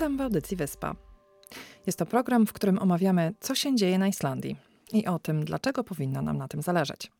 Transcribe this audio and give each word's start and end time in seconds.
Witam 0.00 0.16
w 0.16 0.20
audycji 0.20 0.56
Wyspa. 0.56 0.94
Jest 1.86 1.98
to 1.98 2.06
program, 2.06 2.46
w 2.46 2.52
którym 2.52 2.78
omawiamy, 2.78 3.34
co 3.40 3.54
się 3.54 3.76
dzieje 3.76 3.98
na 3.98 4.08
Islandii 4.08 4.56
i 4.92 5.06
o 5.06 5.18
tym, 5.18 5.44
dlaczego 5.44 5.84
powinno 5.84 6.22
nam 6.22 6.38
na 6.38 6.48
tym 6.48 6.62
zależeć. 6.62 7.10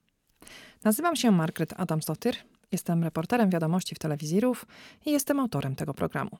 Nazywam 0.85 1.17
się 1.17 1.31
Margaret 1.31 1.75
Adamsdottir, 1.77 2.37
jestem 2.73 3.05
reporterem 3.05 3.51
wiadomości 3.51 3.95
w 3.95 3.99
telewizji 3.99 4.41
RUF 4.41 4.67
i 5.07 5.11
jestem 5.11 5.41
autorem 5.41 5.77
tego 5.77 5.95
programu. 5.95 6.39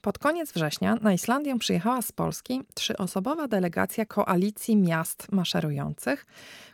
Pod 0.00 0.18
koniec 0.18 0.52
września 0.52 0.94
na 0.94 1.12
Islandię 1.12 1.58
przyjechała 1.58 2.02
z 2.02 2.12
Polski 2.12 2.62
trzyosobowa 2.74 3.48
delegacja 3.48 4.06
koalicji 4.06 4.76
miast 4.76 5.32
maszerujących, 5.32 6.26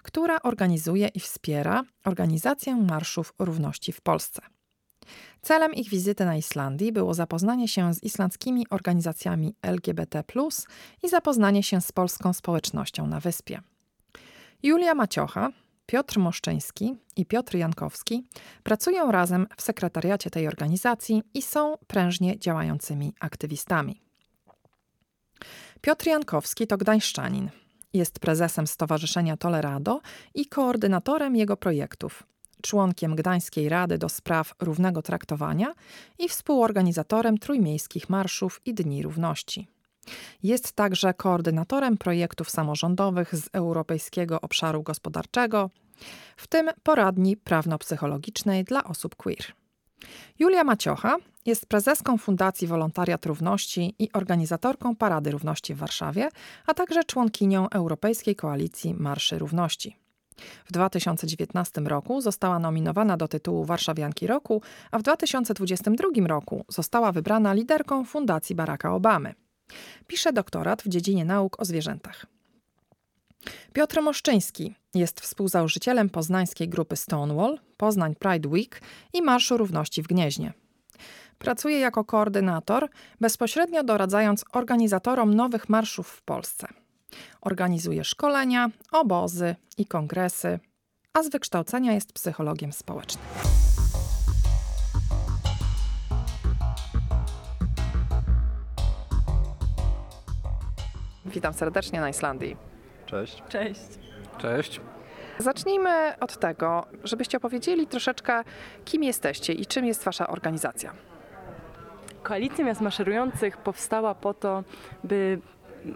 która 0.02 0.42
organizuje 0.42 1.08
i 1.08 1.20
wspiera 1.20 1.82
organizację 2.04 2.76
marszów 2.76 3.34
równości 3.38 3.92
w 3.92 4.00
Polsce. 4.00 4.42
Celem 5.42 5.74
ich 5.74 5.88
wizyty 5.88 6.24
na 6.24 6.36
Islandii 6.36 6.92
było 6.92 7.14
zapoznanie 7.14 7.68
się 7.68 7.94
z 7.94 8.02
islandzkimi 8.02 8.66
organizacjami 8.70 9.54
LGBT, 9.62 10.24
i 11.02 11.08
zapoznanie 11.08 11.62
się 11.62 11.80
z 11.80 11.92
polską 11.92 12.32
społecznością 12.32 13.06
na 13.06 13.20
wyspie. 13.20 13.60
Julia 14.62 14.94
Maciocha, 14.94 15.48
Piotr 15.86 16.18
Moszczyński 16.18 16.96
i 17.16 17.26
Piotr 17.26 17.54
Jankowski 17.54 18.24
pracują 18.62 19.12
razem 19.12 19.46
w 19.56 19.62
sekretariacie 19.62 20.30
tej 20.30 20.48
organizacji 20.48 21.22
i 21.34 21.42
są 21.42 21.76
prężnie 21.86 22.38
działającymi 22.38 23.14
aktywistami. 23.20 24.00
Piotr 25.80 26.06
Jankowski 26.06 26.66
to 26.66 26.76
gdańszczanin. 26.76 27.50
Jest 27.92 28.18
prezesem 28.18 28.66
Stowarzyszenia 28.66 29.36
Tolerado 29.36 30.00
i 30.34 30.46
koordynatorem 30.46 31.36
jego 31.36 31.56
projektów, 31.56 32.22
członkiem 32.62 33.16
Gdańskiej 33.16 33.68
Rady 33.68 33.98
do 33.98 34.08
Spraw 34.08 34.54
Równego 34.60 35.02
Traktowania 35.02 35.74
i 36.18 36.28
współorganizatorem 36.28 37.38
trójmiejskich 37.38 38.10
marszów 38.10 38.60
i 38.64 38.74
Dni 38.74 39.02
Równości. 39.02 39.68
Jest 40.42 40.72
także 40.72 41.14
koordynatorem 41.14 41.96
projektów 41.96 42.50
samorządowych 42.50 43.34
z 43.36 43.48
Europejskiego 43.52 44.40
Obszaru 44.40 44.82
Gospodarczego, 44.82 45.70
w 46.36 46.46
tym 46.46 46.70
poradni 46.82 47.36
prawno-psychologicznej 47.36 48.64
dla 48.64 48.84
osób 48.84 49.16
queer. 49.16 49.44
Julia 50.38 50.64
Maciocha 50.64 51.16
jest 51.46 51.66
prezeską 51.66 52.18
Fundacji 52.18 52.66
Wolontariat 52.66 53.26
Równości 53.26 53.94
i 53.98 54.12
organizatorką 54.12 54.96
Parady 54.96 55.30
Równości 55.30 55.74
w 55.74 55.78
Warszawie, 55.78 56.28
a 56.66 56.74
także 56.74 57.04
członkinią 57.04 57.68
Europejskiej 57.68 58.36
Koalicji 58.36 58.94
Marszy 58.94 59.38
Równości. 59.38 60.01
W 60.64 60.72
2019 60.72 61.80
roku 61.80 62.20
została 62.20 62.58
nominowana 62.58 63.16
do 63.16 63.28
tytułu 63.28 63.64
Warszawianki 63.64 64.26
Roku, 64.26 64.62
a 64.90 64.98
w 64.98 65.02
2022 65.02 66.26
roku 66.26 66.64
została 66.68 67.12
wybrana 67.12 67.52
liderką 67.52 68.04
Fundacji 68.04 68.54
Baracka 68.54 68.94
Obamy. 68.94 69.34
Pisze 70.06 70.32
doktorat 70.32 70.82
w 70.82 70.88
dziedzinie 70.88 71.24
nauk 71.24 71.60
o 71.60 71.64
zwierzętach. 71.64 72.26
Piotr 73.72 74.02
Moszczyński 74.02 74.74
jest 74.94 75.20
współzałożycielem 75.20 76.10
poznańskiej 76.10 76.68
grupy 76.68 76.96
Stonewall, 76.96 77.58
Poznań 77.76 78.14
Pride 78.14 78.48
Week 78.48 78.80
i 79.12 79.22
Marszu 79.22 79.56
Równości 79.56 80.02
w 80.02 80.06
Gnieźnie. 80.06 80.52
Pracuje 81.38 81.78
jako 81.78 82.04
koordynator, 82.04 82.88
bezpośrednio 83.20 83.84
doradzając 83.84 84.44
organizatorom 84.52 85.34
nowych 85.34 85.68
marszów 85.68 86.08
w 86.08 86.22
Polsce. 86.22 86.81
Organizuje 87.40 88.04
szkolenia, 88.04 88.70
obozy 88.92 89.56
i 89.78 89.86
kongresy, 89.86 90.58
a 91.12 91.22
z 91.22 91.30
wykształcenia 91.30 91.92
jest 91.92 92.12
psychologiem 92.12 92.72
społecznym. 92.72 93.24
Witam 101.26 101.54
serdecznie 101.54 102.00
na 102.00 102.08
Islandii. 102.08 102.56
Cześć. 103.06 103.42
Cześć. 103.48 103.80
Cześć. 104.38 104.80
Zacznijmy 105.38 106.18
od 106.20 106.38
tego, 106.38 106.86
żebyście 107.04 107.36
opowiedzieli 107.38 107.86
troszeczkę, 107.86 108.44
kim 108.84 109.04
jesteście 109.04 109.52
i 109.52 109.66
czym 109.66 109.86
jest 109.86 110.04
Wasza 110.04 110.26
organizacja. 110.26 110.92
Koalicja 112.22 112.64
Miast 112.64 112.80
Maszerujących 112.80 113.56
powstała 113.56 114.14
po 114.14 114.34
to, 114.34 114.64
by 115.04 115.38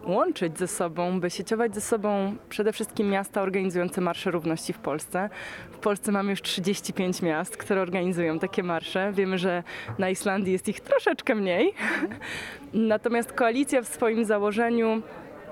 łączyć 0.05 0.59
ze 0.59 0.69
sobą, 0.69 1.21
by 1.21 1.31
sieciować 1.31 1.75
ze 1.75 1.81
sobą 1.81 2.37
przede 2.49 2.73
wszystkim 2.73 3.11
miasta 3.11 3.43
organizujące 3.43 4.01
Marsze 4.01 4.31
Równości 4.31 4.73
w 4.73 4.79
Polsce. 4.79 5.31
W 5.71 5.79
Polsce 5.79 6.13
mamy 6.13 6.31
już 6.31 6.43
35 6.43 7.23
miast, 7.23 7.57
które 7.57 7.83
organizują 7.83 8.39
takie 8.39 8.63
marsze. 8.63 9.13
Wiemy, 9.13 9.39
że 9.39 9.63
na 9.99 10.11
Islandii 10.11 10.53
jest 10.53 10.69
ich 10.69 10.81
troszeczkę 10.81 11.35
mniej. 11.35 11.75
Natomiast 12.73 13.33
koalicja 13.33 13.83
w 13.83 13.89
swoim 13.89 14.25
założeniu 14.25 15.03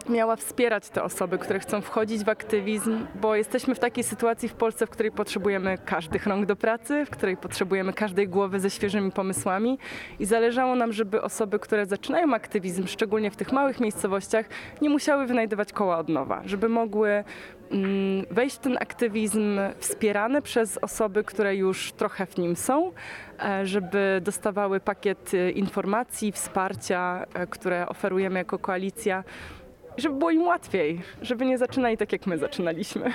miała 0.09 0.37
wspierać 0.37 0.88
te 0.88 1.03
osoby, 1.03 1.38
które 1.38 1.60
chcą 1.60 1.81
wchodzić 1.81 2.25
w 2.25 2.28
aktywizm, 2.28 3.06
bo 3.15 3.34
jesteśmy 3.34 3.75
w 3.75 3.78
takiej 3.78 4.04
sytuacji 4.04 4.48
w 4.48 4.54
Polsce, 4.54 4.87
w 4.87 4.91
której 4.91 5.12
potrzebujemy 5.12 5.78
każdych 5.84 6.26
rąk 6.26 6.47
do 6.47 6.56
pracy, 6.56 7.04
w 7.04 7.10
której 7.10 7.37
potrzebujemy 7.37 7.92
każdej 7.92 8.28
głowy 8.28 8.60
ze 8.60 8.70
świeżymi 8.70 9.12
pomysłami 9.12 9.78
i 10.19 10.26
zależało 10.26 10.75
nam, 10.75 10.92
żeby 10.92 11.22
osoby, 11.22 11.59
które 11.59 11.87
zaczynają 11.87 12.34
aktywizm, 12.34 12.87
szczególnie 12.87 13.31
w 13.31 13.37
tych 13.37 13.53
małych 13.53 13.81
miejscowościach, 13.81 14.47
nie 14.82 14.91
musiały 14.91 15.26
wynajdować 15.26 15.72
koła 15.72 15.98
od 15.98 16.09
nowa, 16.09 16.42
żeby 16.44 16.69
mogły 16.69 17.25
mm, 17.71 18.26
wejść 18.31 18.56
w 18.56 18.59
ten 18.59 18.76
aktywizm 18.81 19.60
wspierane 19.78 20.42
przez 20.42 20.78
osoby, 20.78 21.25
które 21.25 21.56
już 21.56 21.92
trochę 21.92 22.26
w 22.26 22.38
nim 22.38 22.56
są, 22.56 22.92
e, 23.44 23.66
żeby 23.66 24.21
dostawały 24.22 24.81
pakiet 24.81 25.32
informacji, 25.54 26.32
wsparcia, 26.32 27.26
e, 27.34 27.47
które 27.47 27.88
oferujemy 27.88 28.38
jako 28.38 28.59
koalicja 28.59 29.25
żeby 29.97 30.19
było 30.19 30.31
im 30.31 30.43
łatwiej, 30.43 31.00
żeby 31.22 31.47
nie 31.47 31.59
zaczynali 31.59 31.97
tak, 31.97 32.12
jak 32.12 32.27
my 32.27 32.38
zaczynaliśmy. 32.38 33.12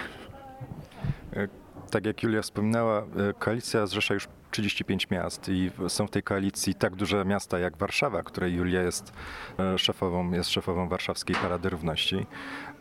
E, 1.33 1.47
tak 1.91 2.05
jak 2.05 2.23
Julia 2.23 2.41
wspominała, 2.41 2.99
e, 2.99 3.05
koalicja 3.39 3.87
zrzesza 3.87 4.13
już 4.13 4.27
35 4.51 5.09
miast 5.09 5.49
i 5.49 5.71
są 5.87 6.07
w 6.07 6.11
tej 6.11 6.23
koalicji 6.23 6.75
tak 6.75 6.95
duże 6.95 7.25
miasta 7.25 7.59
jak 7.59 7.77
Warszawa, 7.77 8.23
której 8.23 8.53
Julia 8.53 8.81
jest 8.81 9.13
e, 9.59 9.77
szefową, 9.77 10.31
jest 10.31 10.49
szefową 10.49 10.89
Warszawskiej 10.89 11.35
Parady 11.35 11.69
Równości, 11.69 12.25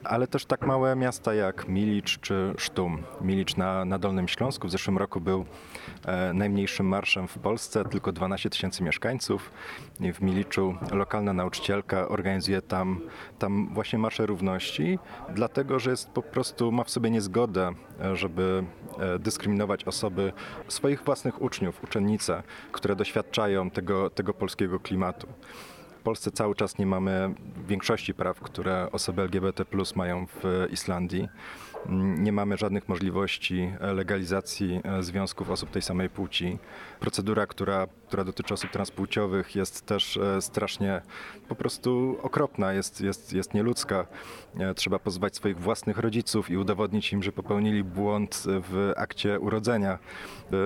ale 0.05 0.27
też 0.27 0.45
tak 0.45 0.67
małe 0.67 0.97
miasta 0.97 1.35
jak 1.35 1.69
Milicz 1.69 2.19
czy 2.21 2.55
Sztum. 2.59 3.03
Milicz 3.21 3.57
na, 3.57 3.85
na 3.85 3.99
Dolnym 3.99 4.29
Śląsku 4.29 4.69
w 4.69 4.71
zeszłym 4.71 4.99
roku 4.99 5.21
był 5.21 5.45
e, 6.05 6.33
najmniejszym 6.33 6.87
marszem 6.87 7.29
w 7.29 7.39
Polsce, 7.39 7.85
tylko 7.85 8.13
12 8.13 8.51
tysięcy 8.51 8.83
mieszkańców. 8.83 9.51
I 10.01 10.13
w 10.13 10.21
Miliczu 10.21 10.75
lokalna 10.93 11.33
nauczycielka 11.33 12.09
organizuje 12.09 12.63
tam, 12.63 13.01
tam 13.39 13.69
właśnie 13.75 13.99
marsze 13.99 14.27
równości, 14.27 14.99
dlatego 15.35 15.79
że 15.79 15.91
jest 15.91 16.11
po 16.11 16.23
prostu 16.23 16.73
ma 16.73 16.85
w 16.85 16.91
sobie 16.91 17.11
niezgodę, 17.11 17.73
e, 18.01 18.17
żeby 18.17 18.65
e, 18.99 19.19
dyskryminować 19.19 19.85
osoby, 19.85 20.33
swoich 20.69 21.03
własnych 21.03 21.43
uczniów, 21.43 21.85
uczennice, 21.85 22.43
które 22.73 22.97
doświadczają 22.97 23.71
tego, 23.71 24.11
tego 24.11 24.35
polskiego 24.35 24.81
klimatu. 24.81 25.27
Polsce 26.09 26.31
cały 26.31 26.55
czas 26.55 26.79
nie 26.79 26.87
mamy 26.87 27.35
większości 27.69 28.15
praw, 28.15 28.41
które 28.41 28.89
osoby 28.93 29.23
LGBT 29.23 29.65
mają 29.97 30.27
w 30.27 30.67
Islandii. 30.73 31.29
Nie 32.19 32.33
mamy 32.33 32.57
żadnych 32.57 32.89
możliwości 32.89 33.73
legalizacji 33.81 34.81
e, 34.85 35.03
związków 35.03 35.51
osób 35.51 35.71
tej 35.71 35.83
samej 35.83 36.11
płci. 36.11 36.59
Procedura, 37.01 37.47
która, 37.47 37.87
która 38.09 38.25
dotyczy 38.25 38.55
osób 38.55 38.71
transpłciowych 38.71 39.57
jest 39.57 39.87
też 39.87 40.17
e, 40.17 40.43
strasznie 40.43 41.03
po 41.49 41.55
prostu 41.55 42.19
okropna, 42.23 42.73
jest, 42.73 43.01
jest, 43.01 43.33
jest 43.33 43.55
nieludzka. 43.55 44.07
E, 44.59 44.75
trzeba 44.75 44.99
pozwać 44.99 45.37
swoich 45.37 45.59
własnych 45.61 45.99
rodziców 45.99 46.51
i 46.51 46.57
udowodnić 46.57 47.13
im, 47.13 47.23
że 47.23 47.33
popełnili 47.33 47.85
błąd 47.85 48.45
w 48.47 48.93
akcie 48.97 49.41
urodzenia, 49.41 49.99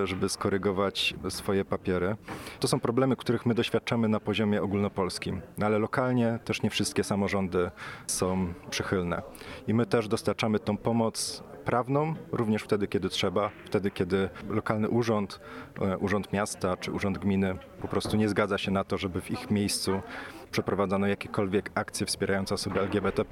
żeby 0.05 0.29
skorygować 0.29 1.15
swoje 1.29 1.65
papiery. 1.65 2.17
To 2.61 2.69
są 2.69 2.81
problemy, 2.81 3.17
których 3.17 3.47
my 3.47 3.55
doświadczamy 3.55 4.09
na 4.09 4.21
poziomie 4.21 4.63
ogólnopolskim, 4.63 5.41
no 5.59 5.67
ale 5.67 5.79
lokalnie 5.79 6.39
też 6.45 6.63
nie 6.63 6.71
wszystkie 6.71 7.05
samorządy 7.05 7.71
są 8.07 8.55
przychylne. 8.71 9.23
I 9.69 9.75
my 9.75 9.87
też 9.87 10.09
dostarczamy 10.09 10.59
tą 10.59 10.77
pomoc 10.77 11.02
prawną, 11.65 12.15
również 12.33 12.63
wtedy, 12.63 12.89
kiedy 12.89 13.09
trzeba, 13.09 13.51
wtedy, 13.65 13.91
kiedy 13.91 14.29
lokalny 14.49 14.89
urząd, 14.89 15.41
e, 15.81 15.99
urząd 15.99 16.33
miasta 16.33 16.77
czy 16.77 16.93
urząd 16.93 17.19
gminy 17.19 17.59
po 17.81 17.89
prostu 17.89 18.17
nie 18.17 18.29
zgadza 18.29 18.59
się 18.59 18.71
na 18.71 18.85
to, 18.85 18.99
żeby 18.99 19.21
w 19.21 19.31
ich 19.31 19.51
miejscu 19.51 20.01
przeprowadzano 20.51 21.07
jakiekolwiek 21.07 21.71
akcje 21.75 22.07
wspierające 22.07 22.55
osoby 22.55 22.81
LGBT, 22.81 23.25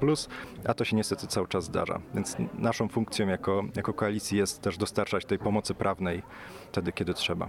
a 0.65 0.73
to 0.73 0.85
się 0.85 0.95
niestety 0.95 1.27
cały 1.27 1.47
czas 1.47 1.63
zdarza. 1.63 1.99
Więc 2.13 2.37
naszą 2.53 2.87
funkcją 2.87 3.27
jako, 3.27 3.63
jako 3.75 3.93
koalicji 3.93 4.37
jest 4.37 4.61
też 4.61 4.77
dostarczać 4.77 5.25
tej 5.25 5.39
pomocy 5.39 5.73
prawnej 5.73 6.23
wtedy, 6.71 6.91
kiedy 6.91 7.13
trzeba. 7.13 7.47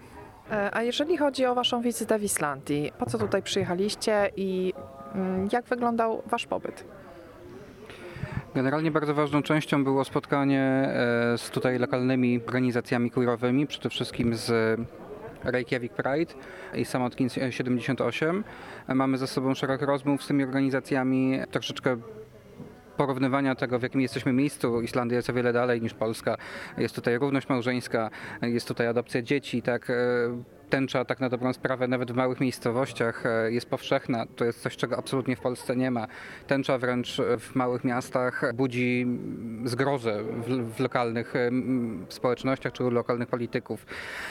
E, 0.51 0.75
a 0.75 0.83
jeżeli 0.83 1.17
chodzi 1.17 1.47
o 1.47 1.55
Waszą 1.55 1.83
wizytę 1.83 2.19
w 2.19 2.25
Islandii, 2.25 2.93
po 2.99 3.07
co 3.07 3.19
tutaj 3.19 3.43
przyjechaliście 3.43 4.31
i 4.37 4.73
mm, 5.15 5.49
jak 5.53 5.65
wyglądał 5.65 6.23
Wasz 6.27 6.47
pobyt? 6.47 6.85
Generalnie 8.55 8.91
bardzo 8.91 9.15
ważną 9.15 9.43
częścią 9.43 9.85
było 9.85 10.05
spotkanie 10.05 10.61
e, 10.61 11.39
z 11.39 11.51
tutaj 11.51 11.79
lokalnymi 11.79 12.41
organizacjami 12.47 13.11
queerowymi, 13.11 13.67
przede 13.67 13.91
wszystkim 13.91 14.35
z 14.35 14.81
Reykjavik 15.45 15.93
Pride 15.93 16.35
i 16.75 16.85
Samotkin 16.85 17.29
78. 17.51 18.45
Mamy 18.89 19.19
za 19.19 19.27
sobą 19.27 19.55
szereg 19.55 19.83
rozmów 19.83 20.23
z 20.23 20.27
tymi 20.27 20.45
organizacjami, 20.45 21.39
troszeczkę 21.51 21.97
porównywania 22.97 23.55
tego, 23.55 23.79
w 23.79 23.83
jakim 23.83 24.01
jesteśmy 24.01 24.33
miejscu. 24.33 24.81
Islandia 24.81 25.17
jest 25.17 25.31
o 25.31 25.33
wiele 25.33 25.53
dalej 25.53 25.83
niż 25.83 25.95
Polska. 25.95 26.37
Jest 26.79 26.95
tutaj 26.95 27.19
równość 27.19 27.49
małżeńska, 27.49 28.11
jest 28.43 28.69
tutaj 28.69 28.87
adopcja 28.87 29.23
dzieci, 29.23 29.63
tak 29.63 29.91
e, 29.91 29.95
tęcza 30.73 31.05
tak 31.05 31.21
na 31.21 31.29
dobrą 31.29 31.53
sprawę 31.53 31.89
nawet 31.89 32.13
w 32.13 32.15
małych 32.15 32.41
miejscowościach 32.41 33.27
e, 33.27 33.53
jest 33.53 33.67
powszechna. 33.67 34.27
To 34.37 34.45
jest 34.45 34.63
coś, 34.63 34.77
czego 34.77 34.99
absolutnie 34.99 35.37
w 35.37 35.41
Polsce 35.41 35.77
nie 35.77 35.91
ma. 35.91 36.07
Tęcza 36.47 36.79
wręcz 36.79 37.21
w 37.39 37.55
małych 37.55 37.85
miastach 37.85 38.55
budzi 38.55 39.07
zgrozę 39.65 40.25
w, 40.25 40.75
w 40.75 40.81
lokalnych 40.81 41.37
e, 41.37 41.51
społecznościach 42.09 42.73
czy 42.73 42.85
u 42.85 42.91
lokalnych 42.91 43.29
polityków. 43.29 43.87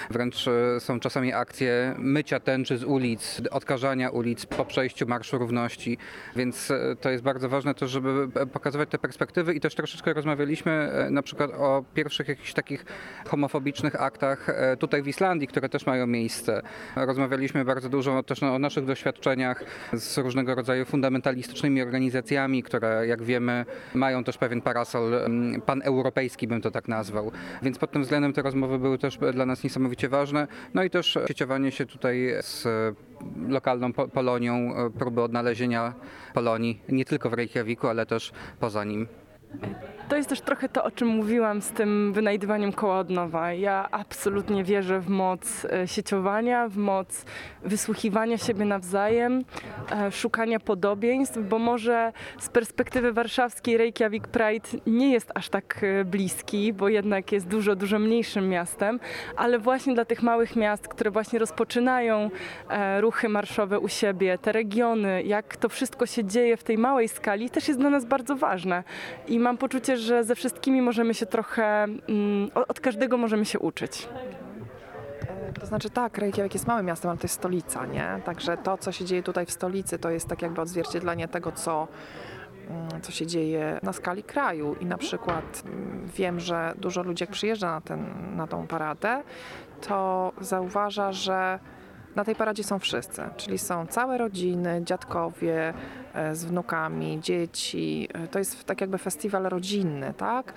Wręcz 0.09 0.47
e, 0.47 0.79
są 0.79 0.99
czasami 0.99 1.33
akcje 1.33 1.95
mycia 1.97 2.39
tęczy 2.39 2.77
z 2.77 2.83
ulic, 2.83 3.41
odkażania 3.51 4.09
ulic 4.09 4.45
po 4.45 4.65
przejściu 4.65 5.07
Marszu 5.07 5.37
Równości. 5.37 5.97
Więc 6.35 6.71
to 7.01 7.09
jest 7.09 7.23
bardzo 7.23 7.49
ważne 7.49 7.73
też, 7.73 7.91
żeby 7.91 8.27
pokazywać 8.53 8.89
te 8.89 8.97
perspektywy 8.97 9.53
i 9.53 9.59
też 9.59 9.75
troszeczkę 9.75 10.13
rozmawialiśmy 10.13 10.91
na 11.11 11.21
przykład 11.21 11.51
o 11.51 11.83
pierwszych 11.93 12.27
jakichś 12.27 12.53
takich 12.53 12.85
homofobicznych 13.27 14.01
aktach 14.01 14.47
tutaj 14.79 15.01
w 15.01 15.07
Islandii, 15.07 15.47
które 15.47 15.69
też 15.69 15.85
mają 15.85 16.07
miejsce 16.07 16.30
miejsce. 16.31 16.61
Rozmawialiśmy 16.95 17.65
bardzo 17.65 17.89
dużo 17.89 18.23
też 18.23 18.43
o 18.43 18.59
naszych 18.59 18.85
doświadczeniach 18.85 19.63
z 19.93 20.17
różnego 20.17 20.55
rodzaju 20.55 20.85
fundamentalistycznymi 20.85 21.81
organizacjami, 21.81 22.63
które 22.63 23.07
jak 23.07 23.23
wiemy 23.23 23.65
mają 23.93 24.23
też 24.23 24.37
pewien 24.37 24.61
parasol 24.61 25.13
mm, 25.13 25.61
paneuropejski, 25.61 26.47
bym 26.47 26.61
to 26.61 26.71
tak 26.71 26.87
nazwał. 26.87 27.31
Więc 27.61 27.77
pod 27.77 27.91
tym 27.91 28.01
względem 28.01 28.33
te 28.33 28.41
rozmowy 28.41 28.79
były 28.79 28.97
też 28.97 29.19
dla 29.33 29.45
nas 29.45 29.63
niesamowicie 29.63 30.09
ważne. 30.09 30.47
No 30.73 30.83
i 30.83 30.89
też 30.89 31.17
sieciowanie 31.27 31.71
się 31.71 31.85
tutaj 31.85 32.33
z 32.41 32.67
lokalną 33.47 33.93
Polonią, 33.93 34.73
próby 34.99 35.21
odnalezienia 35.21 35.93
Polonii 36.33 36.81
nie 36.89 37.05
tylko 37.05 37.29
w 37.29 37.33
Reykjaviku, 37.33 37.87
ale 37.87 38.05
też 38.05 38.31
poza 38.59 38.83
nim. 38.83 39.07
To 40.11 40.17
jest 40.17 40.29
też 40.29 40.41
trochę 40.41 40.69
to, 40.69 40.83
o 40.83 40.91
czym 40.91 41.07
mówiłam 41.07 41.61
z 41.61 41.71
tym 41.71 42.13
wynajdywaniem 42.13 42.73
koła 42.73 42.99
od 42.99 43.09
nowa. 43.09 43.53
Ja 43.53 43.87
absolutnie 43.91 44.63
wierzę 44.63 44.99
w 44.99 45.09
moc 45.09 45.65
e, 45.65 45.87
sieciowania, 45.87 46.67
w 46.67 46.77
moc 46.77 47.25
wysłuchiwania 47.63 48.37
siebie 48.37 48.65
nawzajem, 48.65 49.43
e, 49.91 50.11
szukania 50.11 50.59
podobieństw, 50.59 51.37
bo 51.49 51.59
może 51.59 52.13
z 52.39 52.49
perspektywy 52.49 53.13
warszawskiej 53.13 53.77
Reykjavik 53.77 54.27
Pride 54.27 54.69
nie 54.87 55.11
jest 55.11 55.31
aż 55.35 55.49
tak 55.49 55.83
e, 55.83 56.05
bliski, 56.05 56.73
bo 56.73 56.89
jednak 56.89 57.31
jest 57.31 57.47
dużo, 57.47 57.75
dużo 57.75 57.99
mniejszym 57.99 58.49
miastem, 58.49 58.99
ale 59.37 59.59
właśnie 59.59 59.93
dla 59.93 60.05
tych 60.05 60.23
małych 60.23 60.55
miast, 60.55 60.87
które 60.87 61.11
właśnie 61.11 61.39
rozpoczynają 61.39 62.29
ruchy 62.99 63.29
marszowe 63.29 63.79
u 63.79 63.87
siebie, 63.87 64.37
te 64.37 64.51
regiony, 64.51 65.23
jak 65.23 65.57
to 65.57 65.69
wszystko 65.69 66.05
się 66.05 66.25
dzieje 66.25 66.57
w 66.57 66.63
tej 66.63 66.77
małej 66.77 67.07
skali, 67.07 67.49
też 67.49 67.67
jest 67.67 67.79
dla 67.79 67.89
nas 67.89 68.05
bardzo 68.05 68.35
ważne. 68.35 68.83
I 69.27 69.39
mam 69.41 69.57
poczucie, 69.57 69.97
że 69.97 70.23
ze 70.23 70.35
wszystkimi 70.35 70.81
możemy 70.81 71.13
się 71.13 71.25
trochę, 71.25 71.83
mm, 71.83 72.51
od 72.67 72.79
każdego 72.79 73.17
możemy 73.17 73.45
się 73.45 73.59
uczyć. 73.59 74.09
To 75.59 75.65
znaczy 75.65 75.89
tak, 75.89 76.17
Reykjavik 76.17 76.53
jest 76.53 76.67
małym 76.67 76.85
miastem, 76.85 77.09
ale 77.09 77.17
to 77.17 77.23
jest 77.23 77.35
stolica, 77.35 77.85
nie? 77.85 78.21
Także 78.25 78.57
to, 78.57 78.77
co 78.77 78.91
się 78.91 79.05
dzieje 79.05 79.23
tutaj 79.23 79.45
w 79.45 79.51
stolicy, 79.51 79.99
to 79.99 80.09
jest 80.09 80.27
tak 80.27 80.41
jakby 80.41 80.61
odzwierciedlenie 80.61 81.27
tego, 81.27 81.51
co 81.51 81.87
mm, 82.69 83.01
co 83.01 83.11
się 83.11 83.27
dzieje 83.27 83.79
na 83.83 83.93
skali 83.93 84.23
kraju 84.23 84.75
i 84.79 84.85
na 84.85 84.97
przykład 84.97 85.63
mm, 85.65 86.07
wiem, 86.15 86.39
że 86.39 86.73
dużo 86.77 87.03
ludzi 87.03 87.23
jak 87.23 87.31
przyjeżdża 87.31 87.71
na, 87.71 87.81
ten, 87.81 88.05
na 88.35 88.47
tą 88.47 88.67
paradę, 88.67 89.23
to 89.87 90.31
zauważa, 90.41 91.11
że 91.11 91.59
na 92.15 92.23
tej 92.23 92.35
paradzie 92.35 92.63
są 92.63 92.79
wszyscy, 92.79 93.21
czyli 93.37 93.57
są 93.57 93.87
całe 93.87 94.17
rodziny, 94.17 94.81
dziadkowie 94.85 95.73
e, 96.13 96.35
z 96.35 96.45
wnukami, 96.45 97.19
dzieci. 97.21 98.07
E, 98.13 98.27
to 98.27 98.39
jest 98.39 98.63
tak 98.63 98.81
jakby 98.81 98.97
festiwal 98.97 99.43
rodzinny, 99.43 100.13
tak? 100.17 100.53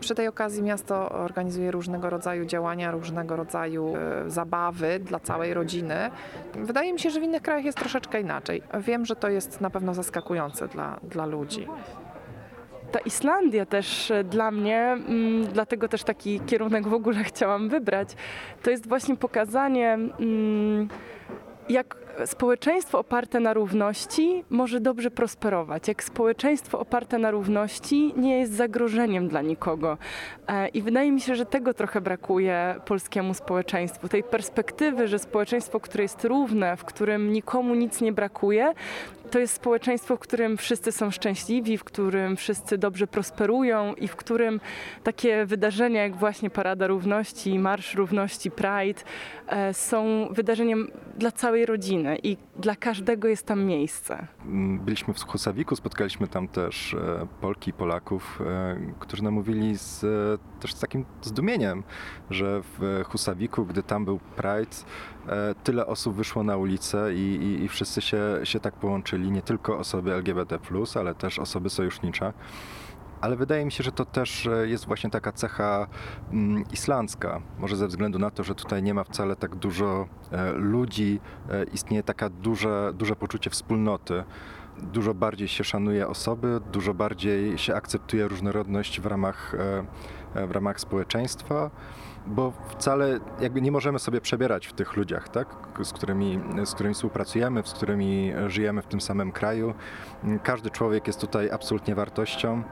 Przy 0.00 0.14
tej 0.14 0.28
okazji 0.28 0.62
miasto 0.62 1.08
organizuje 1.08 1.70
różnego 1.70 2.10
rodzaju 2.10 2.44
działania, 2.44 2.90
różnego 2.90 3.36
rodzaju 3.36 3.94
e, 3.96 4.30
zabawy 4.30 5.00
dla 5.00 5.20
całej 5.20 5.54
rodziny. 5.54 6.10
Wydaje 6.54 6.92
mi 6.92 7.00
się, 7.00 7.10
że 7.10 7.20
w 7.20 7.22
innych 7.22 7.42
krajach 7.42 7.64
jest 7.64 7.78
troszeczkę 7.78 8.20
inaczej. 8.20 8.62
Wiem, 8.80 9.06
że 9.06 9.16
to 9.16 9.28
jest 9.28 9.60
na 9.60 9.70
pewno 9.70 9.94
zaskakujące 9.94 10.68
dla, 10.68 11.00
dla 11.02 11.26
ludzi 11.26 11.66
ta 12.94 13.00
Islandia 13.00 13.66
też 13.66 14.10
e, 14.10 14.24
dla 14.24 14.50
mnie, 14.50 14.80
mm, 14.80 15.46
dlatego 15.46 15.88
też 15.88 16.04
taki 16.04 16.40
kierunek 16.40 16.88
w 16.88 16.94
ogóle 16.94 17.24
chciałam 17.32 17.68
wybrać, 17.68 18.08
to 18.62 18.70
jest 18.70 18.88
właśnie 18.88 19.16
pokazanie, 19.16 19.92
mm, 19.92 20.88
jak 21.68 21.96
społeczeństwo 22.26 22.98
oparte 22.98 23.40
na 23.40 23.52
równości 23.52 24.44
może 24.50 24.80
dobrze 24.80 25.10
prosperować. 25.10 25.88
Jak 25.88 26.04
społeczeństwo 26.04 26.78
oparte 26.78 27.18
na 27.18 27.30
równości 27.30 28.14
nie 28.16 28.38
jest 28.38 28.52
zagrożeniem 28.52 29.28
dla 29.28 29.42
nikogo. 29.42 29.98
E, 30.48 30.68
I 30.68 30.82
wydaje 30.82 31.12
mi 31.12 31.20
się, 31.20 31.34
że 31.34 31.46
tego 31.46 31.74
trochę 31.74 32.00
brakuje 32.00 32.74
polskiemu 32.84 33.34
społeczeństwu. 33.34 34.08
Tej 34.08 34.22
perspektywy, 34.22 35.08
że 35.08 35.18
społeczeństwo, 35.18 35.80
które 35.80 36.02
jest 36.02 36.24
równe, 36.24 36.76
w 36.76 36.84
którym 36.84 37.32
nikomu 37.32 37.74
nic 37.74 38.00
nie 38.00 38.12
brakuje, 38.12 38.72
to 39.34 39.38
jest 39.38 39.54
społeczeństwo, 39.54 40.16
w 40.16 40.18
którym 40.18 40.56
wszyscy 40.56 40.92
są 40.92 41.10
szczęśliwi, 41.10 41.78
w 41.78 41.84
którym 41.84 42.36
wszyscy 42.36 42.78
dobrze 42.78 43.06
prosperują 43.06 43.94
i 43.94 44.08
w 44.08 44.16
którym 44.16 44.60
takie 45.02 45.46
wydarzenia 45.46 46.02
jak 46.02 46.16
właśnie 46.16 46.50
Parada 46.50 46.86
Równości, 46.86 47.58
Marsz 47.58 47.94
Równości, 47.94 48.50
Pride 48.50 49.00
e, 49.46 49.74
są 49.74 50.28
wydarzeniem 50.30 50.88
dla 51.18 51.32
całej 51.32 51.66
rodziny 51.66 52.18
i 52.22 52.36
dla 52.56 52.76
każdego 52.76 53.28
jest 53.28 53.46
tam 53.46 53.64
miejsce. 53.64 54.26
Byliśmy 54.84 55.14
w 55.14 55.24
Husawiku, 55.24 55.76
spotkaliśmy 55.76 56.28
tam 56.28 56.48
też 56.48 56.94
e, 56.94 57.26
Polki 57.40 57.70
i 57.70 57.72
Polaków, 57.72 58.40
e, 58.46 58.76
którzy 58.98 59.24
nam 59.24 59.34
mówili 59.34 59.78
z, 59.78 60.00
też 60.60 60.74
z 60.74 60.80
takim 60.80 61.04
zdumieniem, 61.22 61.82
że 62.30 62.62
w 62.62 63.02
Husawiku, 63.04 63.66
gdy 63.66 63.82
tam 63.82 64.04
był 64.04 64.18
Pride, 64.36 64.76
tyle 65.64 65.86
osób 65.86 66.14
wyszło 66.14 66.42
na 66.42 66.56
ulicę 66.56 67.14
i, 67.14 67.18
i, 67.18 67.64
i 67.64 67.68
wszyscy 67.68 68.00
się, 68.00 68.40
się 68.44 68.60
tak 68.60 68.74
połączyli 68.74 69.04
czyli 69.04 69.30
nie 69.30 69.42
tylko 69.42 69.78
osoby 69.78 70.12
LGBT, 70.12 70.58
ale 70.94 71.14
też 71.14 71.38
osoby 71.38 71.70
sojusznicze. 71.70 72.32
Ale 73.20 73.36
wydaje 73.36 73.64
mi 73.64 73.72
się, 73.72 73.84
że 73.84 73.92
to 73.92 74.04
też 74.04 74.46
e, 74.46 74.68
jest 74.68 74.86
właśnie 74.86 75.10
taka 75.10 75.32
cecha 75.32 75.86
mm, 76.32 76.64
islandzka. 76.72 77.40
Może 77.58 77.76
ze 77.76 77.86
względu 77.88 78.18
na 78.18 78.30
to, 78.30 78.44
że 78.44 78.54
tutaj 78.54 78.82
nie 78.82 78.94
ma 78.94 79.04
wcale 79.04 79.36
tak 79.36 79.56
dużo 79.56 80.08
e, 80.30 80.52
ludzi, 80.52 81.20
e, 81.50 81.64
istnieje 81.64 82.02
taka 82.02 82.28
duże, 82.28 82.92
duże 82.94 83.16
poczucie 83.16 83.50
wspólnoty 83.50 84.24
dużo 84.92 85.14
bardziej 85.14 85.48
się 85.48 85.64
szanuje 85.64 86.08
osoby, 86.08 86.60
dużo 86.72 86.94
bardziej 86.94 87.58
się 87.58 87.74
akceptuje 87.74 88.28
różnorodność 88.28 89.00
w 89.00 89.06
ramach, 89.06 89.56
w 90.34 90.50
ramach 90.50 90.80
społeczeństwa 90.80 91.70
bo 92.26 92.52
wcale 92.68 93.20
jakby 93.40 93.62
nie 93.62 93.72
możemy 93.72 93.98
sobie 93.98 94.20
przebierać 94.20 94.66
w 94.66 94.72
tych 94.72 94.96
ludziach, 94.96 95.28
tak? 95.28 95.48
z, 95.82 95.92
którymi, 95.92 96.40
z 96.64 96.74
którymi 96.74 96.94
współpracujemy, 96.94 97.62
z 97.64 97.72
którymi 97.72 98.32
żyjemy 98.46 98.82
w 98.82 98.86
tym 98.86 99.00
samym 99.00 99.32
kraju. 99.32 99.74
Każdy 100.42 100.70
człowiek 100.70 101.06
jest 101.06 101.20
tutaj 101.20 101.50
absolutnie 101.50 101.94
wartością. 101.94 102.62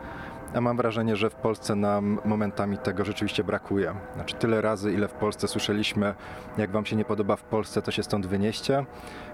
A 0.54 0.60
mam 0.60 0.76
wrażenie, 0.76 1.16
że 1.16 1.30
w 1.30 1.34
Polsce 1.34 1.74
nam 1.74 2.20
momentami 2.24 2.78
tego 2.78 3.04
rzeczywiście 3.04 3.44
brakuje. 3.44 3.94
Znaczy 4.14 4.36
tyle 4.36 4.60
razy, 4.60 4.92
ile 4.92 5.08
w 5.08 5.12
Polsce 5.12 5.48
słyszeliśmy, 5.48 6.14
jak 6.58 6.70
wam 6.70 6.86
się 6.86 6.96
nie 6.96 7.04
podoba 7.04 7.36
w 7.36 7.42
Polsce, 7.42 7.82
to 7.82 7.90
się 7.90 8.02
stąd 8.02 8.26
wynieście. 8.26 8.86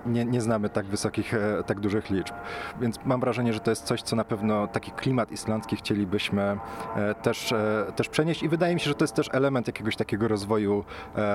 Nie, 0.07 0.25
nie 0.25 0.41
znamy 0.41 0.69
tak 0.69 0.87
wysokich, 0.87 1.35
e, 1.35 1.65
tak 1.67 1.81
dużych 1.81 2.11
liczb. 2.11 2.35
Więc 2.81 2.99
mam 3.05 3.21
wrażenie, 3.21 3.53
że 3.53 3.61
to 3.61 3.71
jest 3.71 3.85
coś, 3.85 4.03
co 4.03 4.17
na 4.17 4.25
pewno 4.25 4.67
taki 4.67 4.91
klimat 4.93 5.33
islandzki 5.33 5.77
chcielibyśmy 5.77 6.59
e, 6.97 7.15
też, 7.15 7.53
e, 7.53 7.93
też 7.97 8.09
przenieść 8.09 8.43
i 8.43 8.49
wydaje 8.49 8.75
mi 8.75 8.81
się, 8.81 8.89
że 8.89 8.95
to 8.95 9.05
jest 9.05 9.15
też 9.15 9.29
element 9.33 9.67
jakiegoś 9.67 9.97
takiego 9.97 10.29
rozwoju, 10.29 10.85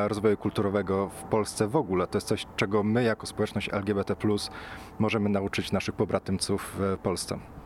rozwoju 0.08 0.38
kulturowego 0.38 1.10
w 1.10 1.24
Polsce 1.24 1.68
w 1.68 1.75
ogóle. 1.75 2.08
To 2.08 2.18
jest 2.18 2.28
coś, 2.28 2.46
czego 2.56 2.84
my 2.84 3.04
jako 3.04 3.28
społeczność 3.28 3.70
LGBT+, 3.74 4.16
możemy 5.00 5.30
nauczyć 5.30 5.72
naszych 5.72 5.96
pobratymców 5.96 6.75
w 6.80 6.98
Polsce. 7.04 7.62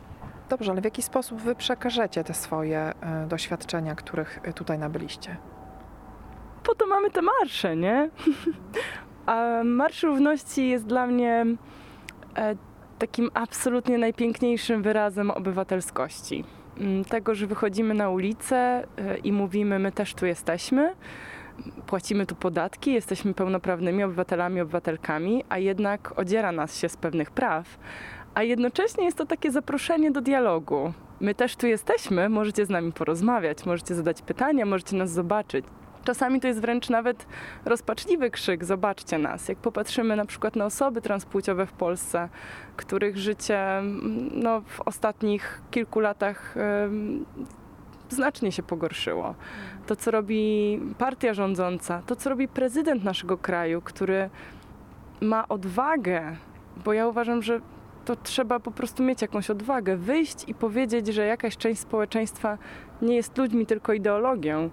Dobrze, 0.48 0.72
ale 0.72 0.80
w 0.80 0.84
jaki 0.84 1.02
sposób 1.02 1.40
wy 1.40 1.54
przekażecie 1.54 2.24
te 2.24 2.34
swoje 2.34 2.78
e, 2.78 3.26
doświadczenia, 3.26 3.94
których 3.94 4.40
e, 4.42 4.52
tutaj 4.52 4.78
nabyliście? 4.78 5.36
Po 6.62 6.74
to 6.74 6.86
mamy 6.86 7.10
te 7.10 7.22
marsze, 7.22 7.76
nie? 7.76 8.10
A 9.26 9.64
Marsz 9.64 10.02
Równości 10.02 10.68
jest 10.68 10.86
dla 10.86 11.06
mnie 11.06 11.46
e, 12.36 12.56
takim 12.98 13.30
absolutnie 13.34 13.98
najpiękniejszym 13.98 14.82
wyrazem 14.82 15.30
obywatelskości. 15.30 16.44
Mm, 16.80 17.04
tego, 17.04 17.34
że 17.34 17.46
wychodzimy 17.46 17.94
na 17.94 18.10
ulicę 18.10 18.86
i 19.24 19.32
mówimy, 19.32 19.78
my 19.78 19.92
też 19.92 20.14
tu 20.14 20.26
jesteśmy, 20.26 20.94
płacimy 21.86 22.26
tu 22.26 22.34
podatki, 22.34 22.92
jesteśmy 22.92 23.34
pełnoprawnymi 23.34 24.02
obywatelami, 24.02 24.60
obywatelkami, 24.60 25.44
a 25.48 25.58
jednak 25.58 26.18
odziera 26.18 26.52
nas 26.52 26.76
się 26.76 26.88
z 26.88 26.96
pewnych 26.96 27.30
praw 27.30 27.78
a 28.38 28.42
jednocześnie 28.42 29.04
jest 29.04 29.16
to 29.16 29.26
takie 29.26 29.50
zaproszenie 29.50 30.10
do 30.10 30.20
dialogu. 30.20 30.92
My 31.20 31.34
też 31.34 31.56
tu 31.56 31.66
jesteśmy, 31.66 32.28
możecie 32.28 32.66
z 32.66 32.70
nami 32.70 32.92
porozmawiać, 32.92 33.66
możecie 33.66 33.94
zadać 33.94 34.22
pytania, 34.22 34.66
możecie 34.66 34.96
nas 34.96 35.10
zobaczyć. 35.10 35.64
Czasami 36.04 36.40
to 36.40 36.48
jest 36.48 36.60
wręcz 36.60 36.88
nawet 36.88 37.26
rozpaczliwy 37.64 38.30
krzyk, 38.30 38.64
zobaczcie 38.64 39.18
nas. 39.18 39.48
Jak 39.48 39.58
popatrzymy 39.58 40.16
na 40.16 40.24
przykład 40.26 40.56
na 40.56 40.64
osoby 40.64 41.00
transpłciowe 41.00 41.66
w 41.66 41.72
Polsce, 41.72 42.28
których 42.76 43.16
życie 43.16 43.78
mm, 43.78 44.30
no, 44.32 44.60
w 44.60 44.80
ostatnich 44.80 45.62
kilku 45.70 46.00
latach 46.00 46.54
znacznie 48.08 48.52
się 48.52 48.62
pogorszyło. 48.62 49.34
To, 49.86 49.96
co 49.96 50.10
robi 50.10 50.80
partia 50.98 51.34
rządząca, 51.34 52.02
to, 52.06 52.16
co 52.16 52.30
robi 52.30 52.48
prezydent 52.48 53.04
naszego 53.04 53.38
kraju, 53.38 53.82
który 53.82 54.30
ma 55.20 55.48
odwagę, 55.48 56.36
bo 56.84 56.92
ja 56.92 57.06
uważam, 57.06 57.42
że 57.42 57.60
to 58.08 58.16
trzeba 58.16 58.60
po 58.60 58.70
prostu 58.70 59.02
mieć 59.02 59.22
jakąś 59.22 59.50
odwagę, 59.50 59.96
wyjść 59.96 60.44
i 60.46 60.54
powiedzieć, 60.54 61.06
że 61.06 61.26
jakaś 61.26 61.56
część 61.56 61.80
społeczeństwa 61.80 62.58
nie 63.02 63.16
jest 63.16 63.38
ludźmi, 63.38 63.66
tylko 63.66 63.92
ideologią. 63.92 64.70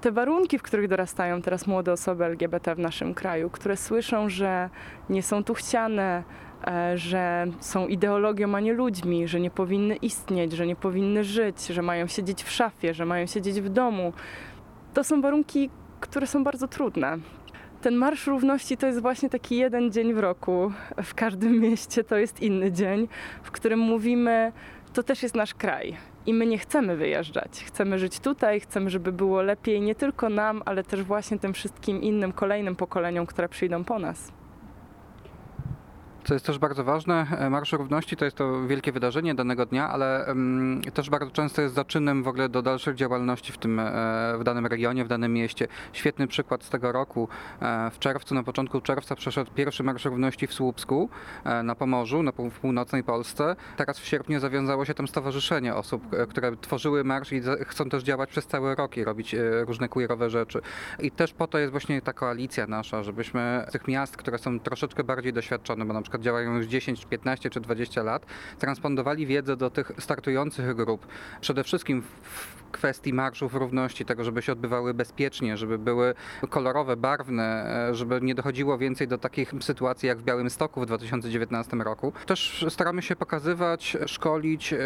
Te 0.00 0.12
warunki, 0.12 0.58
w 0.58 0.62
których 0.62 0.88
dorastają 0.88 1.42
teraz 1.42 1.66
młode 1.66 1.92
osoby 1.92 2.24
LGBT 2.24 2.74
w 2.74 2.78
naszym 2.78 3.14
kraju, 3.14 3.50
które 3.50 3.76
słyszą, 3.76 4.28
że 4.28 4.70
nie 5.10 5.22
są 5.22 5.44
tu 5.44 5.54
chciane, 5.54 6.22
e, 6.66 6.98
że 6.98 7.46
są 7.60 7.86
ideologią, 7.86 8.54
a 8.54 8.60
nie 8.60 8.72
ludźmi, 8.72 9.28
że 9.28 9.40
nie 9.40 9.50
powinny 9.50 9.96
istnieć, 9.96 10.52
że 10.52 10.66
nie 10.66 10.76
powinny 10.76 11.24
żyć, 11.24 11.66
że 11.66 11.82
mają 11.82 12.06
siedzieć 12.06 12.42
w 12.44 12.50
szafie, 12.50 12.94
że 12.94 13.06
mają 13.06 13.26
siedzieć 13.26 13.60
w 13.60 13.68
domu. 13.68 14.12
To 14.94 15.04
są 15.04 15.20
warunki, 15.20 15.70
które 16.00 16.26
są 16.26 16.44
bardzo 16.44 16.68
trudne. 16.68 17.18
Ten 17.82 17.96
Marsz 17.96 18.26
Równości 18.26 18.76
to 18.76 18.86
jest 18.86 19.00
właśnie 19.00 19.28
taki 19.30 19.56
jeden 19.56 19.92
dzień 19.92 20.14
w 20.14 20.18
roku. 20.18 20.72
W 21.02 21.14
każdym 21.14 21.60
mieście 21.60 22.04
to 22.04 22.16
jest 22.16 22.40
inny 22.40 22.72
dzień, 22.72 23.08
w 23.42 23.50
którym 23.50 23.78
mówimy, 23.78 24.52
to 24.92 25.02
też 25.02 25.22
jest 25.22 25.34
nasz 25.34 25.54
kraj. 25.54 25.96
I 26.26 26.34
my 26.34 26.46
nie 26.46 26.58
chcemy 26.58 26.96
wyjeżdżać. 26.96 27.64
Chcemy 27.64 27.98
żyć 27.98 28.20
tutaj, 28.20 28.60
chcemy, 28.60 28.90
żeby 28.90 29.12
było 29.12 29.42
lepiej 29.42 29.80
nie 29.80 29.94
tylko 29.94 30.28
nam, 30.28 30.62
ale 30.64 30.84
też 30.84 31.02
właśnie 31.02 31.38
tym 31.38 31.52
wszystkim 31.52 32.02
innym, 32.02 32.32
kolejnym 32.32 32.76
pokoleniom, 32.76 33.26
które 33.26 33.48
przyjdą 33.48 33.84
po 33.84 33.98
nas. 33.98 34.32
Co 36.24 36.34
jest 36.34 36.46
też 36.46 36.58
bardzo 36.58 36.84
ważne, 36.84 37.26
e, 37.38 37.50
Marsz 37.50 37.72
Równości 37.72 38.16
to 38.16 38.24
jest 38.24 38.36
to 38.36 38.66
wielkie 38.66 38.92
wydarzenie 38.92 39.34
danego 39.34 39.66
dnia, 39.66 39.88
ale 39.88 40.24
um, 40.28 40.80
też 40.94 41.10
bardzo 41.10 41.30
często 41.30 41.62
jest 41.62 41.74
zaczynem 41.74 42.22
w 42.22 42.28
ogóle 42.28 42.48
do 42.48 42.62
dalszych 42.62 42.94
działalności 42.94 43.52
w 43.52 43.58
tym, 43.58 43.80
e, 43.80 43.84
w 44.38 44.44
danym 44.44 44.66
regionie, 44.66 45.04
w 45.04 45.08
danym 45.08 45.32
mieście. 45.32 45.68
Świetny 45.92 46.26
przykład 46.26 46.64
z 46.64 46.70
tego 46.70 46.92
roku. 46.92 47.28
E, 47.62 47.90
w 47.90 47.98
czerwcu, 47.98 48.34
na 48.34 48.42
początku 48.42 48.80
czerwca 48.80 49.16
przeszedł 49.16 49.50
pierwszy 49.54 49.82
Marsz 49.82 50.04
Równości 50.04 50.46
w 50.46 50.54
Słupsku, 50.54 51.08
na 51.64 51.74
Pomorzu, 51.74 52.22
na 52.22 52.32
północnej 52.32 53.04
Polsce. 53.04 53.56
Teraz 53.76 53.98
w 53.98 54.06
sierpniu 54.06 54.40
zawiązało 54.40 54.84
się 54.84 54.94
tam 54.94 55.08
stowarzyszenie 55.08 55.74
osób, 55.74 56.02
które 56.28 56.56
tworzyły 56.56 57.04
marsz 57.04 57.32
i 57.32 57.40
chcą 57.66 57.88
też 57.88 58.02
działać 58.02 58.30
przez 58.30 58.46
cały 58.46 58.74
rok 58.74 58.96
i 58.96 59.04
robić 59.04 59.36
różne 59.66 59.88
queerowe 59.88 60.30
rzeczy. 60.30 60.60
I 60.98 61.10
też 61.10 61.32
po 61.32 61.46
to 61.46 61.58
jest 61.58 61.70
właśnie 61.70 62.02
ta 62.02 62.12
koalicja 62.12 62.66
nasza, 62.66 63.02
żebyśmy 63.02 63.66
tych 63.72 63.88
miast, 63.88 64.16
które 64.16 64.38
są 64.38 64.60
troszeczkę 64.60 65.04
bardziej 65.04 65.32
doświadczone, 65.32 65.84
bo 65.84 65.92
na 65.92 66.02
przykład 66.02 66.11
przykład 66.12 66.24
działają 66.24 66.56
już 66.56 66.66
10, 66.66 67.04
15 67.04 67.50
czy 67.50 67.60
20 67.60 68.02
lat, 68.02 68.26
transpondowali 68.58 69.26
wiedzę 69.26 69.56
do 69.56 69.70
tych 69.70 69.92
startujących 69.98 70.74
grup. 70.74 71.06
Przede 71.40 71.64
wszystkim 71.64 72.02
w 72.02 72.62
kwestii 72.72 73.12
marszów 73.12 73.54
równości, 73.54 74.04
tego, 74.04 74.24
żeby 74.24 74.42
się 74.42 74.52
odbywały 74.52 74.94
bezpiecznie, 74.94 75.56
żeby 75.56 75.78
były 75.78 76.14
kolorowe, 76.50 76.96
barwne, 76.96 77.66
e, 77.90 77.94
żeby 77.94 78.20
nie 78.22 78.34
dochodziło 78.34 78.78
więcej 78.78 79.08
do 79.08 79.18
takich 79.18 79.52
sytuacji 79.60 80.06
jak 80.06 80.18
w 80.18 80.22
Białym 80.22 80.50
Stoku 80.50 80.80
w 80.80 80.86
2019 80.86 81.76
roku. 81.76 82.12
Też 82.26 82.64
staramy 82.68 83.02
się 83.02 83.16
pokazywać, 83.16 83.96
szkolić 84.06 84.72
e, 84.72 84.78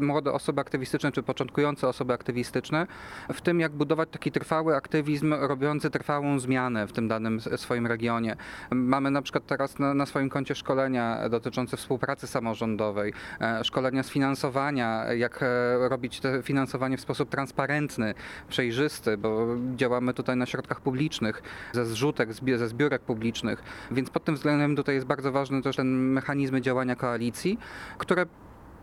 młode 0.00 0.32
osoby 0.32 0.60
aktywistyczne 0.60 1.12
czy 1.12 1.22
początkujące 1.22 1.88
osoby 1.88 2.12
aktywistyczne 2.12 2.86
w 3.32 3.40
tym, 3.40 3.60
jak 3.60 3.72
budować 3.72 4.08
taki 4.12 4.32
trwały 4.32 4.76
aktywizm 4.76 5.34
robiący 5.34 5.90
trwałą 5.90 6.38
zmianę 6.38 6.86
w 6.86 6.92
tym 6.92 7.08
danym 7.08 7.40
swoim 7.40 7.86
regionie. 7.86 8.36
Mamy 8.70 9.10
na 9.10 9.22
przykład 9.22 9.46
teraz 9.46 9.78
na, 9.78 9.94
na 9.94 10.06
swoim 10.06 10.28
koncie 10.28 10.41
szkolenia 10.54 11.28
dotyczące 11.28 11.76
współpracy 11.76 12.26
samorządowej, 12.26 13.12
e, 13.40 13.64
szkolenia 13.64 14.02
z 14.02 14.10
finansowania, 14.10 15.12
jak 15.12 15.44
robić 15.78 16.20
te 16.20 16.42
finansowanie 16.42 16.96
w 16.96 17.00
sposób 17.00 17.30
transparentny, 17.30 18.14
przejrzysty, 18.48 19.16
bo 19.16 19.46
działamy 19.76 20.14
tutaj 20.14 20.36
na 20.36 20.46
środkach 20.46 20.80
publicznych, 20.80 21.42
ze 21.72 21.86
zrzutek, 21.86 22.28
ze 22.56 22.68
zbiórek 22.68 23.02
publicznych, 23.02 23.62
więc 23.90 24.10
pod 24.10 24.24
tym 24.24 24.34
względem 24.34 24.76
tutaj 24.76 24.94
jest 24.94 25.06
bardzo 25.06 25.32
ważny 25.32 25.62
też 25.62 25.76
ten 25.76 26.12
mechanizmy 26.12 26.60
działania 26.60 26.96
koalicji, 26.96 27.58
które 27.98 28.26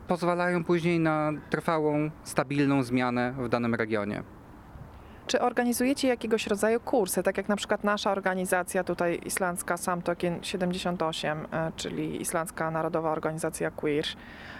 pozwalają 0.07 0.63
później 0.63 0.99
na 0.99 1.31
trwałą, 1.49 2.09
stabilną 2.23 2.83
zmianę 2.83 3.33
w 3.37 3.49
danym 3.49 3.75
regionie. 3.75 4.38
Czy 5.29 5.41
organizujecie 5.41 6.07
jakiegoś 6.07 6.47
rodzaju 6.47 6.79
kursy, 6.79 7.23
tak 7.23 7.37
jak 7.37 7.49
na 7.49 7.55
przykład 7.55 7.83
nasza 7.83 8.11
organizacja 8.11 8.83
tutaj 8.83 9.19
islandzka 9.25 9.77
Samtokin 9.77 10.39
78, 10.41 11.47
e, 11.51 11.71
czyli 11.75 12.21
Islandzka 12.21 12.71
Narodowa 12.71 13.11
Organizacja 13.11 13.71
Queer, 13.71 14.05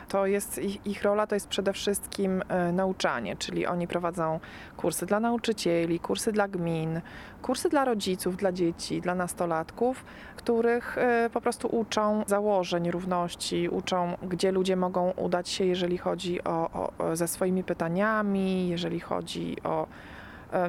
to 0.07 0.25
jest 0.25 0.57
ich, 0.57 0.85
ich, 0.87 1.03
rola 1.03 1.27
to 1.27 1.35
jest 1.35 1.47
przede 1.47 1.73
wszystkim 1.73 2.43
e, 2.49 2.71
nauczanie, 2.71 3.35
czyli 3.35 3.67
oni 3.67 3.87
prowadzą 3.87 4.39
kursy 4.77 5.05
dla 5.05 5.19
nauczycieli, 5.19 5.99
kursy 5.99 6.31
dla 6.31 6.47
gmin, 6.47 7.01
kursy 7.41 7.69
dla 7.69 7.85
rodziców, 7.85 8.37
dla 8.37 8.51
dzieci, 8.51 9.01
dla 9.01 9.15
nastolatków, 9.15 10.05
których 10.35 10.97
e, 10.97 11.29
po 11.33 11.41
prostu 11.41 11.67
uczą 11.67 12.23
założeń 12.27 12.91
równości, 12.91 13.69
uczą, 13.69 14.17
gdzie 14.23 14.51
ludzie 14.51 14.75
mogą 14.75 15.11
udać 15.11 15.49
się, 15.49 15.65
jeżeli 15.65 15.97
chodzi 15.97 16.43
o, 16.43 16.91
o 16.99 17.15
ze 17.15 17.27
swoimi 17.27 17.63
pytaniami, 17.63 18.69
jeżeli 18.69 18.99
chodzi 18.99 19.57
o 19.63 19.87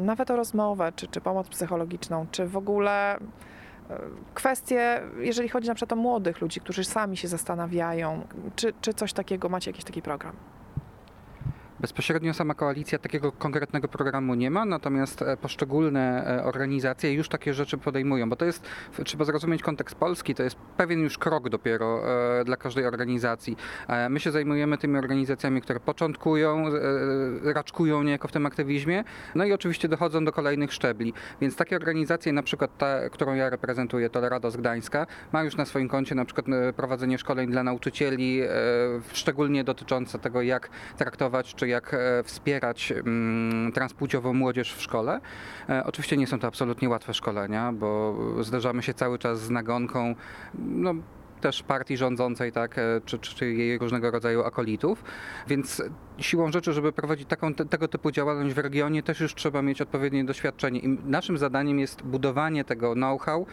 nawet 0.00 0.30
o 0.30 0.37
rozmowę, 0.37 0.92
czy, 0.96 1.08
czy 1.08 1.20
pomoc 1.20 1.49
psychologiczną, 1.49 2.26
czy 2.30 2.46
w 2.46 2.56
ogóle 2.56 3.16
e, 3.16 3.20
kwestie, 4.34 5.00
jeżeli 5.18 5.49
chodzi 5.49 5.68
na 5.68 5.75
przykład 5.75 5.92
o 5.92 6.02
młodych 6.02 6.40
ludzi, 6.40 6.60
którzy 6.60 6.84
sami 6.84 7.16
się 7.16 7.28
zastanawiają, 7.28 8.26
czy, 8.56 8.72
czy 8.80 8.94
coś 8.94 9.12
takiego, 9.12 9.49
macie 9.49 9.70
jakiś 9.70 9.84
taki 9.84 10.02
program? 10.02 10.37
Bezpośrednio 11.80 12.34
sama 12.34 12.54
koalicja 12.54 12.99
takiego 12.99 13.32
konkretnego 13.32 13.88
programu 13.88 14.34
nie 14.34 14.50
ma, 14.50 14.64
natomiast 14.64 15.22
e, 15.22 15.37
poszczególne 15.37 16.26
e, 16.26 16.44
organizacje 16.44 17.12
już 17.12 17.28
takie 17.28 17.54
rzeczy 17.54 17.78
podejmują, 17.78 18.30
bo 18.30 18.37
to 18.37 18.44
jest, 18.44 18.68
trzeba 19.04 19.25
zrozumieć 19.25 19.62
kontekst 19.62 19.96
Polski, 19.96 20.34
to 20.34 20.42
jest 20.42 20.56
pewien 20.76 21.00
już 21.00 21.18
krok 21.18 21.49
dopiero 21.49 22.02
e, 22.40 22.44
dla 22.44 22.56
każdej 22.56 22.87
organizacji. 22.87 23.56
My 24.10 24.20
się 24.20 24.30
zajmujemy 24.30 24.78
tymi 24.78 24.99
organizacjami, 24.99 25.62
które 25.62 25.80
początkują, 25.80 26.64
raczkują 27.42 28.02
niejako 28.02 28.28
w 28.28 28.32
tym 28.32 28.46
aktywizmie, 28.46 29.04
no 29.34 29.44
i 29.44 29.52
oczywiście 29.52 29.88
dochodzą 29.88 30.25
do 30.25 30.32
kolejnych 30.32 30.72
szczebli. 30.72 31.12
Więc 31.40 31.56
takie 31.56 31.76
organizacje, 31.76 32.32
na 32.32 32.42
przykład 32.42 32.78
ta, 32.78 33.10
którą 33.10 33.34
ja 33.34 33.50
reprezentuję, 33.50 34.10
Tolerado 34.10 34.50
z 34.50 34.56
Gdańska, 34.56 35.06
ma 35.32 35.42
już 35.42 35.56
na 35.56 35.64
swoim 35.64 35.88
koncie 35.88 36.14
na 36.14 36.25
przykład 36.25 36.46
prowadzenie 36.76 37.18
szkoleń 37.18 37.50
dla 37.50 37.62
nauczycieli, 37.62 38.40
szczególnie 39.12 39.64
dotyczące 39.64 40.18
tego, 40.18 40.42
jak 40.42 40.70
traktować 40.96 41.54
czy 41.54 41.69
jak 41.70 41.94
e, 41.94 42.22
wspierać 42.22 42.92
mm, 42.92 43.72
transpłciową 43.72 44.34
młodzież 44.34 44.74
w 44.74 44.82
szkole. 44.82 45.20
E, 45.68 45.84
oczywiście 45.84 46.16
nie 46.16 46.26
są 46.26 46.38
to 46.38 46.46
absolutnie 46.46 46.88
łatwe 46.88 47.14
szkolenia, 47.14 47.72
bo 47.72 48.16
zderzamy 48.40 48.82
się 48.82 48.94
cały 48.94 49.18
czas 49.18 49.40
z 49.40 49.50
nagonką 49.50 50.14
no, 50.54 50.94
też 51.40 51.62
partii 51.62 51.96
rządzącej, 51.96 52.52
tak, 52.52 52.78
e, 52.78 53.00
czy, 53.04 53.18
czy, 53.18 53.52
jej 53.52 53.78
różnego 53.78 54.10
rodzaju 54.10 54.44
akolitów. 54.44 55.04
Więc 55.48 55.82
siłą 56.18 56.52
rzeczy, 56.52 56.72
żeby 56.72 56.92
prowadzić 56.92 57.28
taką, 57.28 57.54
te, 57.54 57.64
tego 57.64 57.88
typu 57.88 58.10
działalność 58.10 58.54
w 58.54 58.58
regionie, 58.58 59.02
też 59.02 59.20
już 59.20 59.34
trzeba 59.34 59.62
mieć 59.62 59.82
odpowiednie 59.82 60.24
doświadczenie. 60.24 60.80
I 60.80 60.88
naszym 60.88 61.38
zadaniem 61.38 61.78
jest 61.78 62.02
budowanie 62.02 62.64
tego 62.64 62.94
know-how 62.94 63.46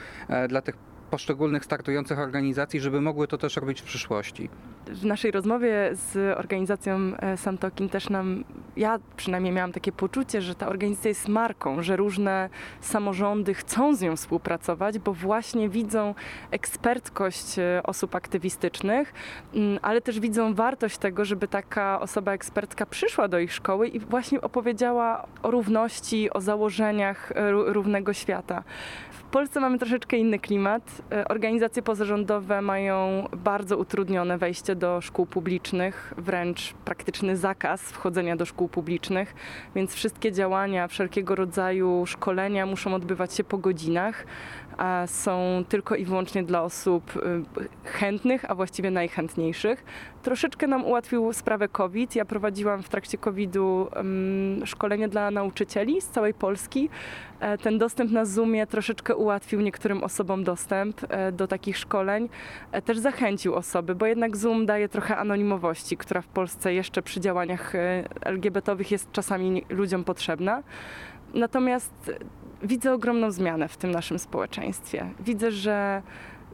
dla 0.49 0.61
tych 0.61 0.77
poszczególnych 1.09 1.65
startujących 1.65 2.19
organizacji, 2.19 2.79
żeby 2.79 3.01
mogły 3.01 3.27
to 3.27 3.37
też 3.37 3.55
robić 3.55 3.81
w 3.81 3.85
przyszłości. 3.85 4.49
W 4.91 5.05
naszej 5.05 5.31
rozmowie 5.31 5.89
z 5.93 6.37
organizacją 6.37 6.99
e, 7.17 7.37
Samtokin 7.37 7.89
też 7.89 8.09
nam, 8.09 8.43
ja 8.77 8.99
przynajmniej 9.17 9.53
miałam 9.53 9.71
takie 9.71 9.91
poczucie, 9.91 10.41
że 10.41 10.55
ta 10.55 10.67
organizacja 10.67 11.09
jest 11.09 11.27
marką, 11.27 11.81
że 11.81 11.95
różne 11.95 12.49
samorządy 12.81 13.53
chcą 13.53 13.95
z 13.95 14.01
nią 14.01 14.15
współpracować, 14.15 14.99
bo 14.99 15.13
właśnie 15.13 15.69
widzą 15.69 16.15
ekspertkość 16.51 17.59
e, 17.59 17.81
osób 17.83 18.15
aktywistycznych, 18.15 19.13
mm, 19.53 19.79
ale 19.81 20.01
też 20.01 20.19
widzą 20.19 20.53
wartość 20.53 20.97
tego, 20.97 21.25
żeby 21.25 21.47
taka 21.47 21.99
osoba 21.99 22.31
ekspertka 22.31 22.85
przyszła 22.85 23.27
do 23.27 23.39
ich 23.39 23.53
szkoły 23.53 23.87
i 23.87 23.99
właśnie 23.99 24.41
opowiedziała 24.41 25.27
o 25.43 25.51
równości, 25.51 26.33
o 26.33 26.41
założeniach 26.41 27.31
e, 27.31 27.51
równego 27.51 28.13
świata. 28.13 28.63
W 29.11 29.23
Polsce 29.29 29.59
mamy 29.59 29.77
troszeczkę 29.77 30.17
inny 30.17 30.39
klimat. 30.39 31.01
Organizacje 31.29 31.81
pozarządowe 31.81 32.61
mają 32.61 33.27
bardzo 33.37 33.77
utrudnione 33.77 34.37
wejście 34.37 34.75
do 34.77 35.01
szkół 35.01 35.25
publicznych, 35.25 36.13
wręcz 36.17 36.73
praktyczny 36.73 37.37
zakaz 37.37 37.81
wchodzenia 37.81 38.35
do 38.35 38.45
szkół 38.45 38.67
publicznych, 38.67 39.35
więc 39.75 39.93
wszystkie 39.93 40.31
działania, 40.31 40.87
wszelkiego 40.87 41.35
rodzaju 41.35 42.05
szkolenia 42.05 42.65
muszą 42.65 42.93
odbywać 42.93 43.33
się 43.33 43.43
po 43.43 43.57
godzinach 43.57 44.25
są 45.05 45.63
tylko 45.69 45.95
i 45.95 46.05
wyłącznie 46.05 46.43
dla 46.43 46.63
osób 46.63 47.11
chętnych, 47.83 48.51
a 48.51 48.55
właściwie 48.55 48.91
najchętniejszych. 48.91 49.83
Troszeczkę 50.23 50.67
nam 50.67 50.85
ułatwił 50.85 51.33
sprawę 51.33 51.67
COVID. 51.67 52.15
Ja 52.15 52.25
prowadziłam 52.25 52.83
w 52.83 52.89
trakcie 52.89 53.17
COVID-u 53.17 53.87
szkolenie 54.65 55.07
dla 55.07 55.31
nauczycieli 55.31 56.01
z 56.01 56.07
całej 56.07 56.33
Polski. 56.33 56.89
E, 57.39 57.57
ten 57.57 57.77
dostęp 57.77 58.11
na 58.11 58.25
Zoomie 58.25 58.67
troszeczkę 58.67 59.15
ułatwił 59.15 59.61
niektórym 59.61 60.03
osobom 60.03 60.43
dostęp 60.43 61.01
e, 61.09 61.31
do 61.31 61.47
takich 61.47 61.77
szkoleń. 61.77 62.29
E, 62.71 62.81
też 62.81 62.97
zachęcił 62.97 63.55
osoby, 63.55 63.95
bo 63.95 64.05
jednak 64.05 64.37
Zoom 64.37 64.65
daje 64.65 64.89
trochę 64.89 65.17
anonimowości, 65.17 65.97
która 65.97 66.21
w 66.21 66.27
Polsce 66.27 66.73
jeszcze 66.73 67.01
przy 67.01 67.19
działaniach 67.19 67.73
LGBT-owych 68.21 68.91
jest 68.91 69.11
czasami 69.11 69.65
ludziom 69.69 70.03
potrzebna. 70.03 70.63
Natomiast 71.33 72.11
widzę 72.63 72.93
ogromną 72.93 73.31
zmianę 73.31 73.67
w 73.67 73.77
tym 73.77 73.91
naszym 73.91 74.19
społeczeństwie. 74.19 75.09
Widzę, 75.19 75.51
że 75.51 76.01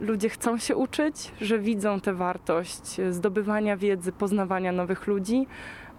ludzie 0.00 0.28
chcą 0.28 0.58
się 0.58 0.76
uczyć, 0.76 1.32
że 1.40 1.58
widzą 1.58 2.00
tę 2.00 2.14
wartość 2.14 3.00
zdobywania 3.10 3.76
wiedzy, 3.76 4.12
poznawania 4.12 4.72
nowych 4.72 5.06
ludzi. 5.06 5.46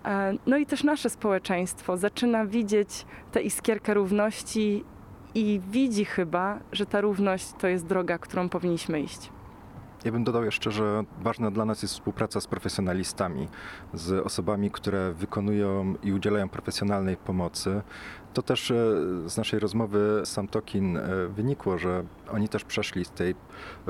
E, 0.05 0.33
no 0.47 0.57
i 0.57 0.65
też 0.65 0.83
nasze 0.83 1.09
społeczeństwo 1.09 1.97
zaczyna 1.97 2.45
widzieć 2.45 3.05
tę 3.31 3.41
iskierkę 3.41 3.93
równości 3.93 4.83
i 5.35 5.61
widzi 5.71 6.05
chyba, 6.05 6.59
że 6.71 6.85
ta 6.85 7.01
równość 7.01 7.51
to 7.59 7.67
jest 7.67 7.85
droga, 7.85 8.17
którą 8.17 8.49
powinniśmy 8.49 9.01
iść. 9.01 9.31
Ja 10.05 10.11
bym 10.11 10.23
dodał 10.23 10.43
jeszcze, 10.43 10.71
że 10.71 11.03
ważna 11.21 11.51
dla 11.51 11.65
nas 11.65 11.81
jest 11.81 11.93
współpraca 11.93 12.41
z 12.41 12.47
profesjonalistami, 12.47 13.47
z 13.93 14.25
osobami, 14.25 14.71
które 14.71 15.13
wykonują 15.13 15.95
i 16.03 16.13
udzielają 16.13 16.49
profesjonalnej 16.49 17.17
pomocy. 17.17 17.81
To 18.35 18.41
też 18.41 18.71
e, 18.71 18.75
z 19.25 19.37
naszej 19.37 19.59
rozmowy 19.59 20.21
z 20.23 20.29
Sam 20.29 20.47
Tokin 20.47 20.97
e, 20.97 21.27
wynikło, 21.27 21.77
że 21.77 22.03
oni 22.31 22.49
też 22.49 22.63
przeszli 22.63 23.05
z 23.05 23.11
tej 23.11 23.35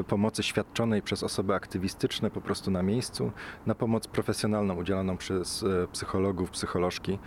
pomocy 0.07 0.43
świadczonej 0.43 1.01
przez 1.01 1.23
osoby 1.23 1.53
aktywistyczne 1.53 2.31
po 2.31 2.41
prostu 2.41 2.71
na 2.71 2.83
miejscu 2.83 3.31
na 3.65 3.75
pomoc 3.75 4.07
profesjonalną 4.07 4.75
udzielaną 4.75 5.17
przez 5.17 5.63
e, 5.63 5.87
psychologów, 5.91 6.51
psycholożki. 6.51 7.19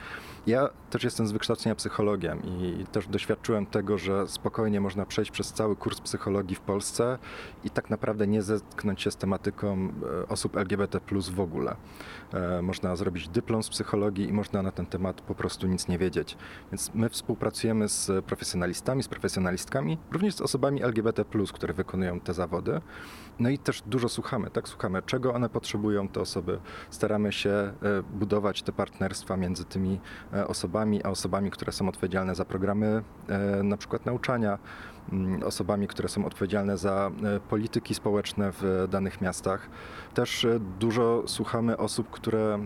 Ja 0.47 0.69
też 0.91 1.05
jestem 1.05 1.27
z 1.27 1.33
wykształcenia 1.33 1.75
psychologiem 1.75 2.43
i 2.45 2.87
też 2.93 3.09
doświadczyłem 3.09 3.67
tego, 3.67 3.99
że 3.99 4.29
spokojnie 4.29 4.81
można 4.81 5.07
przejść 5.07 5.31
przez 5.31 5.53
cały 5.53 5.77
kurs 5.77 6.01
psychologii 6.01 6.57
w 6.57 6.61
Polsce 6.61 7.19
i 7.65 7.71
tak 7.71 7.91
naprawdę 7.91 8.27
nie 8.27 8.43
zetknąć 8.43 9.03
się 9.03 9.11
z 9.11 9.17
tematyką 9.17 9.93
osób 10.29 10.57
LGBT 10.57 11.01
w 11.31 11.41
ogóle. 11.41 11.77
Można 12.63 12.97
zrobić 12.97 13.29
dyplom 13.29 13.63
z 13.63 13.69
psychologii 13.69 14.29
i 14.29 14.33
można 14.33 14.63
na 14.63 14.73
ten 14.73 14.87
temat 14.87 15.21
po 15.21 15.35
prostu 15.35 15.67
nic 15.67 15.89
nie 15.89 15.99
wiedzieć. 15.99 16.37
Więc 16.73 16.95
my 16.95 17.08
współpracujemy 17.11 17.89
z 17.89 18.25
profesjonalistami, 18.25 19.03
z 19.03 19.09
profesjonalistkami, 19.09 19.99
również 20.13 20.35
z 20.35 20.41
osobami 20.41 20.83
LGBT, 20.83 21.25
które 21.53 21.75
wykonują 21.75 22.21
te 22.21 22.35
zawody. 22.35 22.81
No 23.39 23.49
i 23.49 23.59
też 23.59 23.83
dużo 23.87 24.09
słuchamy, 24.09 24.51
tak? 24.51 24.69
Słuchamy, 24.69 25.03
czego 25.03 25.35
one 25.35 25.49
potrzebują, 25.49 26.09
te 26.09 26.21
osoby. 26.21 26.61
Staramy 26.91 27.33
się 27.33 27.51
e, 27.51 27.75
budować 28.13 28.63
te 28.63 28.73
partnerstwa 28.73 29.37
między 29.37 29.65
tymi 29.65 30.01
e, 30.33 30.47
osobami, 30.47 31.05
a 31.05 31.09
osobami, 31.11 31.51
które 31.51 31.73
są 31.73 31.89
odpowiedzialne 31.89 32.35
za 32.35 32.45
programy 32.45 33.03
e, 33.29 33.63
na 33.63 33.77
przykład 33.77 34.07
nauczania, 34.07 34.59
osobami, 35.45 35.89
które 35.89 36.09
są 36.09 36.25
odpowiedzialne 36.25 36.79
za 36.79 37.11
polityki 37.49 37.95
społeczne 37.95 38.53
w 38.53 38.87
danych 38.91 39.21
miastach. 39.21 39.71
Też 40.15 40.47
dużo 40.79 41.23
słuchamy 41.27 41.77
osób, 41.77 42.11
które 42.11 42.59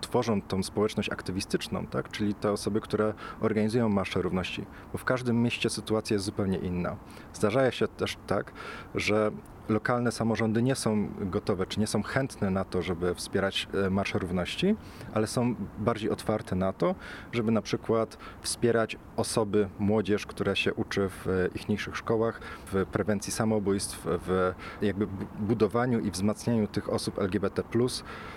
tworzą 0.00 0.42
tą 0.42 0.62
społeczność 0.62 1.10
aktywistyczną, 1.10 1.86
tak? 1.86 2.10
czyli 2.10 2.34
te 2.34 2.52
osoby, 2.52 2.80
które 2.80 3.14
organizują 3.40 3.88
Marsze 3.88 4.22
Równości, 4.22 4.66
bo 4.92 4.98
w 4.98 5.04
każdym 5.04 5.42
mieście 5.42 5.70
sytuacja 5.70 6.14
jest 6.14 6.26
zupełnie 6.26 6.58
inna. 6.58 6.96
Zdarza 7.34 7.70
się 7.70 7.88
też 7.88 8.16
tak, 8.26 8.52
że 8.94 9.30
lokalne 9.68 10.12
samorządy 10.12 10.62
nie 10.62 10.74
są 10.74 11.08
gotowe, 11.20 11.66
czy 11.66 11.80
nie 11.80 11.86
są 11.86 12.02
chętne 12.02 12.50
na 12.50 12.64
to, 12.64 12.82
żeby 12.82 13.14
wspierać 13.14 13.68
e, 13.74 13.90
Marsze 13.90 14.18
Równości, 14.18 14.76
ale 15.14 15.26
są 15.26 15.54
bardziej 15.78 16.10
otwarte 16.10 16.56
na 16.56 16.72
to, 16.72 16.94
żeby 17.32 17.52
na 17.52 17.62
przykład 17.62 18.18
wspierać 18.42 18.96
osoby, 19.16 19.68
młodzież, 19.78 20.26
która 20.26 20.54
się 20.54 20.74
uczy 20.74 21.08
w 21.08 21.48
ichniejszych 21.54 21.96
szkołach, 21.96 22.40
w 22.72 22.86
prewencji 22.86 23.32
samobójstw, 23.32 24.00
w 24.04 24.52
jakby 24.82 25.06
budowaniu 25.40 26.00
i 26.00 26.10
wzmacnianiu 26.10 26.66
tych 26.66 26.90
osób 26.92 27.18
LGBT+, 27.18 27.62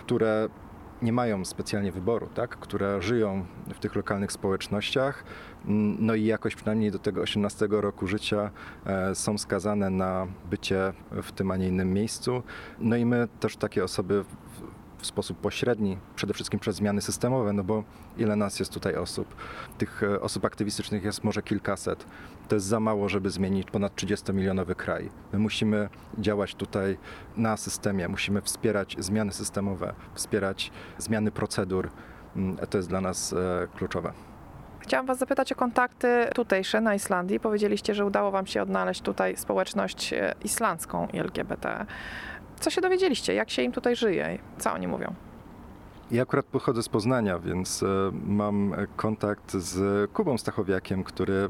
które 0.06 0.50
nie 1.02 1.14
mają 1.14 1.46
specjalnie 1.46 1.92
wyboru, 1.92 2.28
tak? 2.34 2.58
które 2.58 3.02
żyją 3.02 3.46
w 3.74 3.80
tych 3.80 3.96
lokalnych 3.96 4.32
społecznościach, 4.32 5.24
no 6.00 6.16
i 6.16 6.26
jakoś 6.26 6.56
przynajmniej 6.56 6.92
do 6.92 7.00
tego 7.00 7.22
18 7.22 7.68
roku 7.70 8.08
życia 8.08 8.52
e, 8.86 9.16
są 9.16 9.38
skazane 9.38 9.90
na 9.90 10.28
bycie 10.50 10.94
w 11.12 11.32
tym, 11.32 11.52
a 11.52 11.58
nie 11.58 11.68
innym 11.68 11.94
miejscu. 11.94 12.44
No 12.80 12.96
i 12.96 13.06
my 13.06 13.28
też 13.40 13.58
takie 13.58 13.84
osoby 13.84 14.24
w 15.06 15.08
sposób 15.08 15.38
pośredni, 15.38 15.98
przede 16.16 16.34
wszystkim 16.34 16.60
przez 16.60 16.76
zmiany 16.76 17.02
systemowe, 17.02 17.54
no 17.54 17.64
bo 17.64 17.84
ile 18.18 18.36
nas 18.36 18.60
jest 18.60 18.74
tutaj 18.74 18.96
osób? 18.96 19.36
Tych 19.78 20.04
e, 20.04 20.22
osób 20.22 20.46
aktywistycznych 20.46 21.04
jest 21.04 21.24
może 21.24 21.42
kilkaset. 21.42 22.06
To 22.48 22.56
jest 22.56 22.66
za 22.66 22.80
mało, 22.80 23.10
żeby 23.10 23.30
zmienić 23.30 23.72
ponad 23.72 23.96
30-milionowy 23.96 24.76
kraj. 24.76 25.10
My 25.34 25.40
musimy 25.40 25.90
działać 26.18 26.56
tutaj 26.56 26.98
na 27.38 27.58
systemie, 27.58 28.08
musimy 28.08 28.42
wspierać 28.42 28.96
zmiany 29.00 29.32
systemowe, 29.32 29.94
wspierać 30.14 30.72
zmiany 30.98 31.32
procedur. 31.32 31.90
Mm, 32.36 32.58
to 32.58 32.78
jest 32.78 32.90
dla 32.90 33.02
nas 33.02 33.34
e, 33.34 33.68
kluczowe. 33.78 34.14
Chciałam 34.86 35.06
Was 35.06 35.18
zapytać 35.18 35.52
o 35.52 35.56
kontakty 35.56 36.28
tutejsze 36.36 36.82
na 36.82 36.96
Islandii. 36.96 37.40
Powiedzieliście, 37.40 37.96
że 37.96 38.06
udało 38.06 38.32
Wam 38.32 38.46
się 38.46 38.62
odnaleźć 38.62 39.02
tutaj 39.02 39.38
społeczność 39.38 40.14
e, 40.14 40.34
islandzką 40.44 41.08
LGBT. 41.14 41.86
Co 42.60 42.70
się 42.70 42.82
dowiedzieliście? 42.82 43.34
Jak 43.34 43.50
się 43.50 43.62
im 43.62 43.72
tutaj 43.72 43.96
żyje? 43.96 44.38
Co 44.58 44.74
oni 44.74 44.88
mówią? 44.88 45.14
Ja 46.12 46.22
akurat 46.22 46.46
pochodzę 46.46 46.84
z 46.84 46.90
Poznania, 46.90 47.40
więc 47.40 47.84
e, 47.84 47.88
mam 48.28 48.76
kontakt 48.96 49.54
z 49.54 50.12
Kubą 50.12 50.38
Stachowiakiem, 50.38 51.04
który 51.04 51.34
e, 51.34 51.50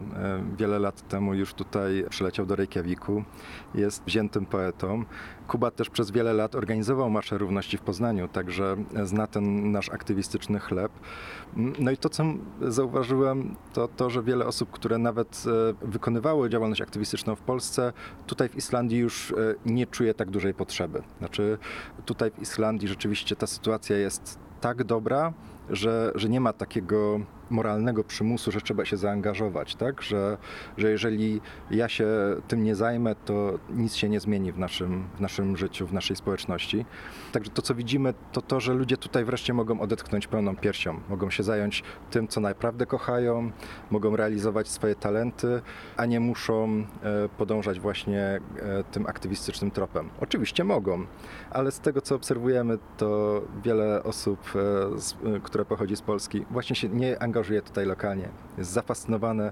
wiele 0.58 0.80
lat 0.80 1.08
temu 1.08 1.34
już 1.34 1.54
tutaj 1.54 2.06
przyleciał 2.10 2.46
do 2.46 2.56
Reykjaviku. 2.56 3.24
Jest 3.74 4.04
wziętym 4.04 4.46
poetą. 4.46 5.04
Kuba 5.48 5.72
też 5.72 5.90
przez 5.90 6.12
wiele 6.12 6.34
lat 6.34 6.56
organizował 6.56 7.10
Marsze 7.10 7.38
Równości 7.38 7.78
w 7.78 7.82
Poznaniu, 7.82 8.28
także 8.28 8.76
zna 9.04 9.28
ten 9.28 9.72
nasz 9.72 9.90
aktywistyczny 9.90 10.60
chleb. 10.60 10.92
No 11.80 11.92
i 11.92 11.98
to, 11.98 12.10
co 12.10 12.24
zauważyłem, 12.62 13.56
to 13.74 13.88
to, 13.88 14.10
że 14.10 14.24
wiele 14.24 14.46
osób, 14.46 14.72
które 14.72 14.98
nawet 14.98 15.44
e, 15.82 15.88
wykonywały 15.88 16.50
działalność 16.50 16.82
aktywistyczną 16.82 17.36
w 17.36 17.42
Polsce, 17.42 17.94
tutaj 18.28 18.50
w 18.50 18.56
Islandii 18.56 18.98
już 18.98 19.34
nie 19.66 19.88
czuje 19.88 20.14
tak 20.14 20.30
dużej 20.30 20.54
potrzeby. 20.54 21.04
Znaczy, 21.20 21.58
tutaj 22.06 22.32
w 22.32 22.40
Islandii 22.40 22.88
rzeczywiście 22.88 23.36
ta 23.36 23.48
sytuacja 23.48 23.98
jest 23.98 24.45
tak 24.62 24.84
dobra, 24.84 25.34
że, 25.70 26.12
że 26.16 26.30
nie 26.30 26.40
ma 26.40 26.54
takiego 26.54 27.20
moralnego 27.50 28.04
przymusu, 28.04 28.52
że 28.52 28.62
trzeba 28.62 28.86
się 28.86 28.98
zaangażować, 28.98 29.76
tak? 29.76 30.02
Że, 30.02 30.38
że 30.78 30.92
jeżeli 30.92 31.42
ja 31.72 31.90
się 31.90 32.08
tym 32.48 32.64
nie 32.64 32.76
zajmę, 32.76 33.16
to 33.26 33.60
nic 33.70 33.96
się 33.96 34.10
nie 34.10 34.20
zmieni 34.20 34.52
w 34.52 34.58
naszym, 34.58 35.08
w 35.18 35.22
naszym 35.22 35.58
życiu, 35.58 35.88
w 35.88 35.94
naszej 35.94 36.16
społeczności. 36.16 36.86
Także 37.32 37.52
to, 37.52 37.62
co 37.62 37.76
widzimy, 37.76 38.14
to 38.32 38.42
to, 38.42 38.60
że 38.60 38.74
ludzie 38.74 38.98
tutaj 38.98 39.26
wreszcie 39.26 39.54
mogą 39.54 39.80
odetchnąć 39.80 40.28
pełną 40.28 40.56
piersią, 40.56 41.00
mogą 41.10 41.30
się 41.30 41.44
zająć 41.44 41.84
tym, 42.12 42.28
co 42.28 42.42
naprawdę 42.42 42.86
kochają, 42.86 43.52
mogą 43.92 44.16
realizować 44.16 44.68
swoje 44.68 44.96
talenty, 44.96 45.62
a 45.98 46.06
nie 46.06 46.20
muszą 46.20 46.86
e, 47.04 47.30
podążać 47.38 47.80
właśnie 47.80 48.22
e, 48.22 48.42
tym 48.92 49.08
aktywistycznym 49.08 49.72
tropem. 49.72 50.10
Oczywiście 50.22 50.64
mogą, 50.64 51.06
ale 51.52 51.72
z 51.72 51.80
tego, 51.80 52.02
co 52.02 52.16
obserwujemy, 52.16 52.78
to 52.98 53.42
wiele 53.64 54.04
osób, 54.04 54.40
e, 55.36 55.40
które 55.40 55.66
pochodzi 55.66 55.96
z 55.96 56.02
Polski, 56.02 56.46
właśnie 56.52 56.76
się 56.76 56.90
nie 56.90 57.24
angażuje 57.24 57.35
angażuje 57.36 57.62
tutaj 57.62 57.86
lokalnie, 57.86 58.30
jest 58.58 58.72
zafascynowane. 58.72 59.52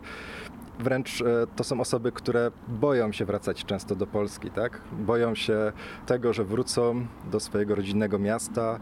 Wręcz 0.79 1.21
e, 1.21 1.25
to 1.55 1.63
są 1.63 1.79
osoby, 1.79 2.11
które 2.11 2.51
boją 2.67 3.11
się 3.11 3.25
wracać 3.25 3.65
często 3.65 3.95
do 3.95 4.07
Polski, 4.07 4.49
tak? 4.51 4.81
Boją 4.91 5.35
się 5.35 5.71
tego, 6.05 6.33
że 6.33 6.43
wrócą 6.45 7.05
do 7.31 7.39
swojego 7.39 7.75
rodzinnego 7.75 8.19
miasta, 8.19 8.79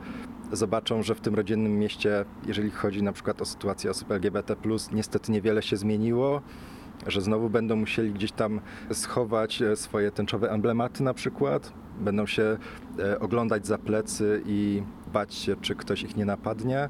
zobaczą, 0.52 1.04
że 1.04 1.16
w 1.16 1.22
tym 1.22 1.36
rodzinnym 1.36 1.80
mieście, 1.80 2.26
jeżeli 2.46 2.72
chodzi 2.72 3.04
na 3.04 3.12
przykład 3.14 3.42
o 3.42 3.46
sytuację 3.46 3.92
osób 3.92 4.12
LGBT, 4.12 4.56
niestety 4.92 5.32
niewiele 5.32 5.62
się 5.62 5.78
zmieniło 5.78 6.42
że 7.08 7.22
znowu 7.22 7.50
będą 7.50 7.76
musieli 7.76 8.14
gdzieś 8.14 8.32
tam 8.32 8.62
schować 8.94 9.62
e, 9.62 9.76
swoje 9.76 10.12
tęczowe 10.12 10.52
emblematy 10.52 11.04
na 11.04 11.14
przykład, 11.14 11.74
będą 12.00 12.26
się 12.26 12.58
e, 13.00 13.20
oglądać 13.20 13.68
za 13.68 13.78
plecy 13.78 14.42
i 14.46 14.84
bać 15.14 15.34
się, 15.34 15.56
czy 15.62 15.76
ktoś 15.76 16.04
ich 16.04 16.16
nie 16.16 16.26
napadnie. 16.26 16.90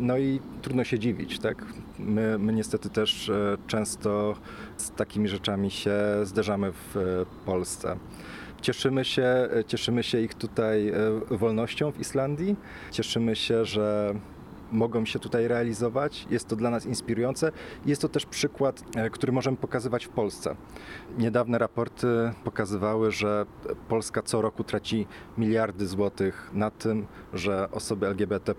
No 0.00 0.18
i 0.18 0.40
trudno 0.62 0.84
się 0.84 0.98
dziwić, 0.98 1.38
tak? 1.38 1.64
My, 1.98 2.38
my 2.38 2.52
niestety 2.52 2.90
też 2.90 3.28
e, 3.28 3.56
często 3.66 4.36
z 4.76 4.90
takimi 4.90 5.28
rzeczami 5.28 5.70
się 5.70 5.92
zderzamy 6.22 6.72
w 6.72 6.96
e, 6.96 7.00
Polsce. 7.46 7.96
Cieszymy 8.60 9.04
się, 9.04 9.22
e, 9.22 9.64
cieszymy 9.66 10.02
się 10.02 10.20
ich 10.20 10.34
tutaj 10.34 10.92
wolnością 11.30 11.92
w 11.92 12.00
Islandii. 12.00 12.56
Cieszymy 12.90 13.36
się, 13.36 13.64
że 13.64 14.14
mogą 14.72 15.04
się 15.04 15.18
tutaj 15.18 15.48
realizować. 15.48 16.26
Jest 16.30 16.48
to 16.48 16.56
dla 16.56 16.70
nas 16.70 16.86
inspirujące. 16.86 17.52
Jest 17.86 18.02
to 18.02 18.08
też 18.08 18.26
przykład, 18.26 18.82
e, 18.96 19.10
który 19.10 19.32
możemy 19.32 19.56
pokazywać 19.56 20.06
w 20.06 20.08
Polsce. 20.08 20.56
Niedawne 21.18 21.58
raporty 21.58 22.06
pokazywały, 22.44 23.10
że 23.10 23.46
Polska 23.88 24.22
co 24.22 24.42
roku 24.42 24.64
traci 24.64 25.06
miliardy 25.38 25.86
złotych 25.86 26.50
na 26.52 26.70
tym, 26.70 27.06
że 27.32 27.70
osoby 27.70 28.06
LGBT 28.06 28.54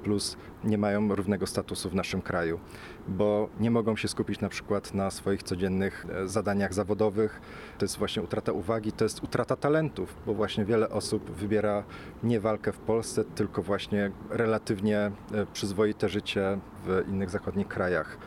nie 0.63 0.77
mają 0.77 1.15
równego 1.15 1.47
statusu 1.47 1.89
w 1.89 1.95
naszym 1.95 2.21
kraju, 2.21 2.59
bo 3.07 3.49
nie 3.59 3.71
mogą 3.71 3.95
się 3.95 4.07
skupić 4.07 4.39
na 4.39 4.49
przykład 4.49 4.93
na 4.93 5.11
swoich 5.11 5.43
codziennych 5.43 6.05
e, 6.09 6.27
zadaniach 6.27 6.73
zawodowych. 6.73 7.41
To 7.77 7.85
jest 7.85 7.97
właśnie 7.97 8.21
utrata 8.21 8.51
uwagi, 8.51 8.91
to 8.91 9.05
jest 9.05 9.23
utrata 9.23 9.55
talentów, 9.55 10.15
bo 10.25 10.33
właśnie 10.33 10.65
wiele 10.65 10.89
osób 10.89 11.31
wybiera 11.31 11.83
nie 12.23 12.39
walkę 12.39 12.71
w 12.71 12.79
Polsce, 12.79 13.23
tylko 13.23 13.61
właśnie 13.61 14.11
relatywnie 14.29 14.99
e, 14.99 15.11
przyzwoite 15.53 16.09
życie 16.09 16.59
w 16.85 17.03
innych 17.09 17.29
zachodnich 17.29 17.67
krajach. 17.67 18.17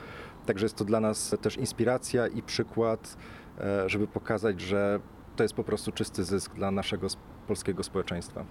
Także 0.46 0.64
jest 0.64 0.76
to 0.76 0.84
dla 0.84 1.00
nas 1.00 1.36
też 1.42 1.56
inspiracja 1.56 2.26
i 2.26 2.42
przykład, 2.42 3.16
e, 3.60 3.88
żeby 3.88 4.06
pokazać, 4.06 4.60
że 4.60 5.00
to 5.36 5.42
jest 5.42 5.54
po 5.54 5.64
prostu 5.64 5.92
czysty 5.92 6.24
zysk 6.24 6.54
dla 6.54 6.70
naszego 6.70 7.06
polskiego 7.46 7.82
społeczeństwa. 7.82 8.44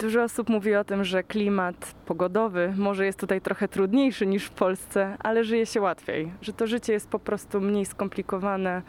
Dużo 0.00 0.22
osób 0.22 0.48
mówi 0.48 0.74
o 0.74 0.84
tym, 0.84 1.04
że 1.04 1.22
klimat 1.22 1.94
pogodowy 2.06 2.74
może 2.76 3.06
jest 3.06 3.18
tutaj 3.18 3.40
trochę 3.40 3.68
trudniejszy 3.68 4.26
niż 4.26 4.44
w 4.44 4.50
Polsce, 4.50 5.16
ale 5.18 5.44
żyje 5.44 5.66
się 5.66 5.80
łatwiej, 5.80 6.32
że 6.42 6.52
to 6.52 6.66
życie 6.66 6.92
jest 6.92 7.08
po 7.08 7.18
prostu 7.18 7.60
mniej 7.60 7.86
skomplikowane, 7.86 8.82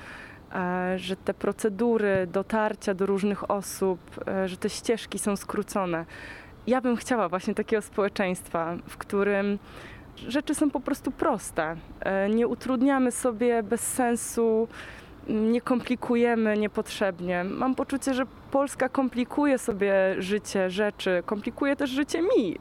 e, 0.56 0.94
że 1.00 1.16
te 1.16 1.34
procedury 1.34 2.28
dotarcia 2.32 2.94
do 2.94 3.06
różnych 3.06 3.52
osób, 3.52 4.00
e, 4.28 4.48
że 4.48 4.58
te 4.58 4.70
ścieżki 4.70 5.20
są 5.20 5.36
skrócone. 5.36 6.06
Ja 6.68 6.82
bym 6.82 6.96
chciała 6.96 7.30
właśnie 7.30 7.56
takiego 7.56 7.82
społeczeństwa, 7.82 8.76
w 8.88 8.98
którym 8.98 9.60
rzeczy 10.28 10.56
są 10.56 10.72
po 10.72 10.80
prostu 10.80 11.12
proste. 11.12 11.76
E, 12.00 12.30
nie 12.30 12.48
utrudniamy 12.48 13.12
sobie 13.12 13.64
bez 13.64 13.82
sensu 13.82 14.68
nie 15.32 15.62
komplikujemy 15.62 16.58
niepotrzebnie. 16.58 17.44
Mam 17.44 17.76
poczucie, 17.76 18.14
że 18.14 18.24
Polska 18.52 18.90
komplikuje 18.90 19.58
sobie 19.58 19.94
życie, 20.20 20.70
rzeczy, 20.70 21.24
komplikuje 21.26 21.76
też 21.76 21.90
życie 21.90 22.22
mi, 22.22 22.58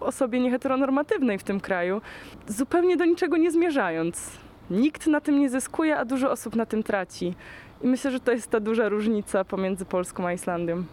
osobie 0.00 0.40
nieheteronormatywnej 0.40 1.38
w 1.38 1.44
tym 1.44 1.60
kraju, 1.60 2.00
zupełnie 2.48 2.96
do 2.96 3.04
niczego 3.04 3.36
nie 3.36 3.50
zmierzając. 3.50 4.30
Nikt 4.70 5.06
na 5.06 5.20
tym 5.20 5.38
nie 5.38 5.50
zyskuje, 5.50 5.96
a 5.96 6.04
dużo 6.04 6.30
osób 6.30 6.56
na 6.56 6.66
tym 6.66 6.82
traci. 6.82 7.34
I 7.82 7.86
myślę, 7.86 8.10
że 8.10 8.20
to 8.20 8.32
jest 8.32 8.50
ta 8.50 8.60
duża 8.60 8.88
różnica 8.88 9.44
pomiędzy 9.44 9.84
Polską 9.84 10.26
a 10.26 10.32
Islandią. 10.32 10.84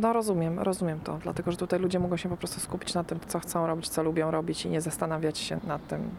No 0.00 0.12
rozumiem, 0.12 0.58
rozumiem 0.58 1.00
to, 1.00 1.18
dlatego 1.22 1.50
że 1.50 1.56
tutaj 1.56 1.80
ludzie 1.80 1.98
mogą 1.98 2.16
się 2.16 2.28
po 2.28 2.36
prostu 2.36 2.60
skupić 2.60 2.94
na 2.94 3.04
tym, 3.04 3.18
co 3.26 3.40
chcą 3.40 3.66
robić, 3.66 3.88
co 3.88 4.02
lubią 4.02 4.30
robić 4.30 4.66
i 4.66 4.68
nie 4.68 4.80
zastanawiać 4.80 5.38
się 5.38 5.60
nad 5.66 5.86
tym, 5.86 6.10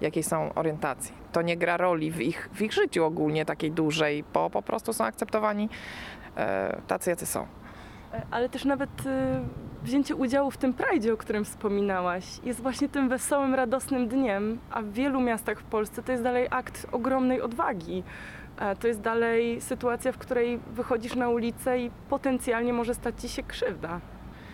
jakiej 0.00 0.22
są 0.22 0.54
orientacji. 0.54 1.14
To 1.32 1.42
nie 1.42 1.56
gra 1.56 1.76
roli 1.76 2.10
w 2.10 2.20
ich, 2.20 2.48
w 2.52 2.62
ich 2.62 2.72
życiu 2.72 3.04
ogólnie 3.04 3.44
takiej 3.44 3.70
dużej, 3.70 4.24
bo 4.34 4.50
po 4.50 4.62
prostu 4.62 4.92
są 4.92 5.04
akceptowani 5.04 5.68
e, 6.36 6.80
tacy, 6.86 7.10
jacy 7.10 7.26
są. 7.26 7.46
E, 8.12 8.22
ale 8.30 8.48
też 8.48 8.64
nawet 8.64 9.06
e, 9.06 9.40
wzięcie 9.82 10.16
udziału 10.16 10.50
w 10.50 10.56
tym 10.56 10.74
prajdzie, 10.74 11.12
o 11.12 11.16
którym 11.16 11.44
wspominałaś, 11.44 12.24
jest 12.44 12.60
właśnie 12.60 12.88
tym 12.88 13.08
wesołym, 13.08 13.54
radosnym 13.54 14.08
dniem, 14.08 14.58
a 14.70 14.82
w 14.82 14.92
wielu 14.92 15.20
miastach 15.20 15.60
w 15.60 15.64
Polsce 15.64 16.02
to 16.02 16.12
jest 16.12 16.24
dalej 16.24 16.46
akt 16.50 16.86
ogromnej 16.92 17.42
odwagi. 17.42 18.02
To 18.80 18.88
jest 18.88 19.00
dalej 19.00 19.60
sytuacja, 19.60 20.12
w 20.12 20.18
której 20.18 20.58
wychodzisz 20.72 21.14
na 21.14 21.28
ulicę 21.28 21.78
i 21.78 21.90
potencjalnie 22.08 22.72
może 22.72 22.94
stać 22.94 23.20
ci 23.20 23.28
się 23.28 23.42
krzywda. 23.42 24.00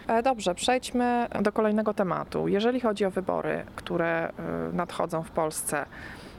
E, 0.08 0.22
dobrze, 0.22 0.54
przejdźmy 0.54 1.28
do 1.42 1.52
kolejnego 1.52 1.94
tematu. 1.94 2.48
Jeżeli 2.48 2.80
chodzi 2.80 3.04
o 3.04 3.10
wybory, 3.10 3.64
które 3.76 4.28
e, 4.28 4.32
nadchodzą 4.72 5.22
w 5.22 5.30
Polsce, 5.30 5.86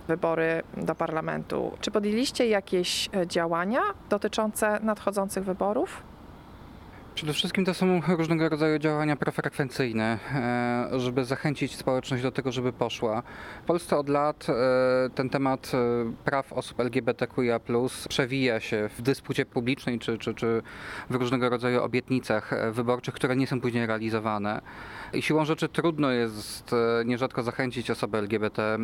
wybory 0.07 0.63
do 0.77 0.95
parlamentu, 0.95 1.71
czy 1.81 1.91
podjęliście 1.91 2.47
jakieś 2.47 3.09
e, 3.13 3.27
działania 3.27 3.81
dotyczące 4.09 4.79
nadchodzących 4.79 5.43
wyborów? 5.43 6.03
Przede 7.15 7.33
wszystkim 7.33 7.65
to 7.65 7.73
są 7.73 8.01
różnego 8.07 8.49
rodzaju 8.49 8.79
działania 8.79 9.15
profrekwencyjne, 9.15 10.19
e, 10.93 10.99
żeby 10.99 11.25
zachęcić 11.25 11.75
społeczność 11.75 12.23
do 12.23 12.31
tego, 12.31 12.51
żeby 12.51 12.73
poszła. 12.73 13.23
W 13.63 13.65
Polsce 13.65 13.97
od 13.97 14.09
lat 14.09 14.47
e, 14.49 14.53
ten 15.09 15.29
temat 15.29 15.71
e, 15.73 16.13
praw 16.25 16.53
osób 16.53 16.79
LGBTQIA 16.79 17.59
przewija 18.09 18.59
się 18.59 18.89
w 18.97 19.01
dyspucie 19.01 19.45
publicznej 19.45 19.99
czy, 19.99 20.17
czy, 20.17 20.33
czy 20.33 20.61
w 21.09 21.15
różnego 21.15 21.49
rodzaju 21.49 21.83
obietnicach 21.83 22.51
wyborczych, 22.71 23.13
które 23.13 23.35
nie 23.35 23.47
są 23.47 23.61
później 23.61 23.85
realizowane. 23.85 24.61
I 25.15 25.21
siłą 25.21 25.45
rzeczy 25.45 25.69
trudno 25.69 26.11
jest 26.11 26.75
nierzadko 27.05 27.43
zachęcić 27.43 27.91
osoby 27.91 28.17
LGBT 28.17 28.77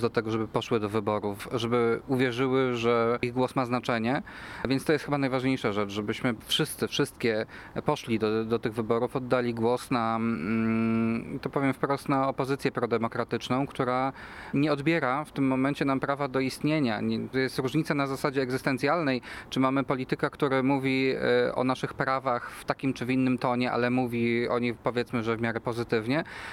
do 0.00 0.10
tego, 0.10 0.30
żeby 0.30 0.48
poszły 0.48 0.80
do 0.80 0.88
wyborów, 0.88 1.48
żeby 1.52 2.00
uwierzyły, 2.08 2.74
że 2.74 3.18
ich 3.22 3.32
głos 3.32 3.56
ma 3.56 3.66
znaczenie. 3.66 4.22
Więc 4.68 4.84
to 4.84 4.92
jest 4.92 5.04
chyba 5.04 5.18
najważniejsza 5.18 5.72
rzecz, 5.72 5.90
żebyśmy 5.90 6.34
wszyscy, 6.46 6.88
wszystkie 6.88 7.46
poszli 7.84 8.18
do, 8.18 8.44
do 8.44 8.58
tych 8.58 8.72
wyborów, 8.72 9.16
oddali 9.16 9.54
głos 9.54 9.90
na, 9.90 10.16
mm, 10.16 11.38
to 11.42 11.50
powiem 11.50 11.72
wprost, 11.72 12.08
na 12.08 12.28
opozycję 12.28 12.72
prodemokratyczną, 12.72 13.66
która 13.66 14.12
nie 14.54 14.72
odbiera 14.72 15.24
w 15.24 15.32
tym 15.32 15.46
momencie 15.46 15.84
nam 15.84 16.00
prawa 16.00 16.28
do 16.28 16.40
istnienia. 16.40 17.00
Jest 17.34 17.58
różnica 17.58 17.94
na 17.94 18.06
zasadzie 18.06 18.42
egzystencjalnej, 18.42 19.22
czy 19.50 19.60
mamy 19.60 19.84
polityka, 19.84 20.30
który 20.30 20.62
mówi 20.62 21.14
e, 21.48 21.54
o 21.54 21.64
naszych 21.64 21.94
prawach 21.94 22.50
w 22.50 22.64
takim 22.64 22.92
czy 22.92 23.06
w 23.06 23.10
innym 23.10 23.38
tonie, 23.38 23.72
ale 23.72 23.90
mówi 23.90 24.48
o 24.48 24.58
nich 24.58 24.74
powiedzmy, 24.76 25.22
że 25.22 25.36
w 25.36 25.40
miarę 25.40 25.60
pozytywnie, 25.60 25.71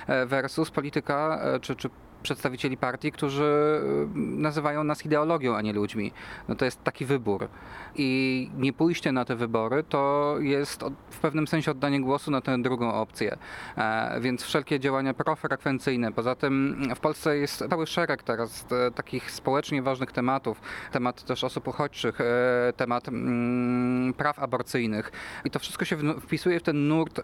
e, 0.08 0.26
versus 0.26 0.72
polityka 0.72 1.40
e, 1.42 1.60
czy, 1.60 1.76
czy 1.76 1.90
przedstawicieli 2.24 2.78
partii, 2.78 3.12
którzy 3.12 3.44
y, 3.44 4.18
nazywają 4.18 4.84
nas 4.84 5.06
ideologią, 5.06 5.56
a 5.56 5.62
nie 5.62 5.74
ludźmi. 5.74 6.12
No 6.48 6.56
to 6.56 6.66
jest 6.66 6.84
taki 6.84 7.06
wybór. 7.06 7.48
I 7.96 8.50
nie 8.58 8.74
pójście 8.74 9.12
na 9.12 9.26
te 9.26 9.36
wybory 9.36 9.84
to 9.90 10.36
jest 10.40 10.84
w 11.10 11.20
pewnym 11.20 11.48
sensie 11.48 11.72
oddanie 11.72 12.02
głosu 12.02 12.32
na 12.32 12.42
tę 12.42 12.62
drugą 12.62 12.94
opcję. 12.94 13.38
E, 13.78 14.20
więc 14.22 14.44
wszelkie 14.44 14.80
działania 14.80 15.14
profrekwencyjne. 15.14 16.12
Poza 16.12 16.36
tym 16.36 16.84
w 16.96 17.00
Polsce 17.00 17.38
jest 17.38 17.64
cały 17.70 17.88
szereg 17.88 18.24
teraz 18.24 18.66
e, 18.72 18.92
takich 18.92 19.32
społecznie 19.32 19.82
ważnych 19.82 20.12
tematów. 20.12 20.62
Temat 20.92 21.24
też 21.24 21.44
osób 21.44 21.68
uchodźczych, 21.68 22.22
e, 22.22 22.74
temat 22.78 23.08
mm, 23.08 24.14
praw 24.14 24.40
aborcyjnych. 24.40 25.12
I 25.46 25.50
to 25.50 25.60
wszystko 25.60 25.86
się 25.86 25.98
wpisuje 26.22 26.60
w 26.60 26.64
ten 26.64 26.88
nurt 26.88 27.22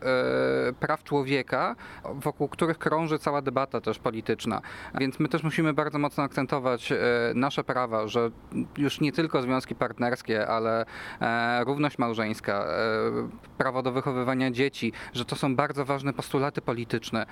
praw 0.79 1.03
człowieka, 1.03 1.75
wokół 2.13 2.47
których 2.47 2.77
krąży 2.77 3.19
cała 3.19 3.41
debata 3.41 3.81
też 3.81 3.99
polityczna. 3.99 4.61
Więc 4.99 5.19
my 5.19 5.29
też 5.29 5.43
musimy 5.43 5.73
bardzo 5.73 5.99
mocno 5.99 6.23
akcentować 6.23 6.91
e, 6.91 6.97
nasze 7.35 7.63
prawa, 7.63 8.07
że 8.07 8.31
już 8.77 9.01
nie 9.01 9.11
tylko 9.11 9.41
związki 9.41 9.75
partnerskie, 9.75 10.47
ale 10.47 10.85
e, 11.21 11.63
równość 11.63 11.97
małżeńska, 11.97 12.53
e, 12.53 12.67
prawo 13.57 13.83
do 13.83 13.91
wychowywania 13.91 14.51
dzieci, 14.51 14.93
że 15.13 15.25
to 15.25 15.35
są 15.35 15.55
bardzo 15.55 15.85
ważne 15.85 16.13
postulaty 16.13 16.61
polityczne. 16.61 17.25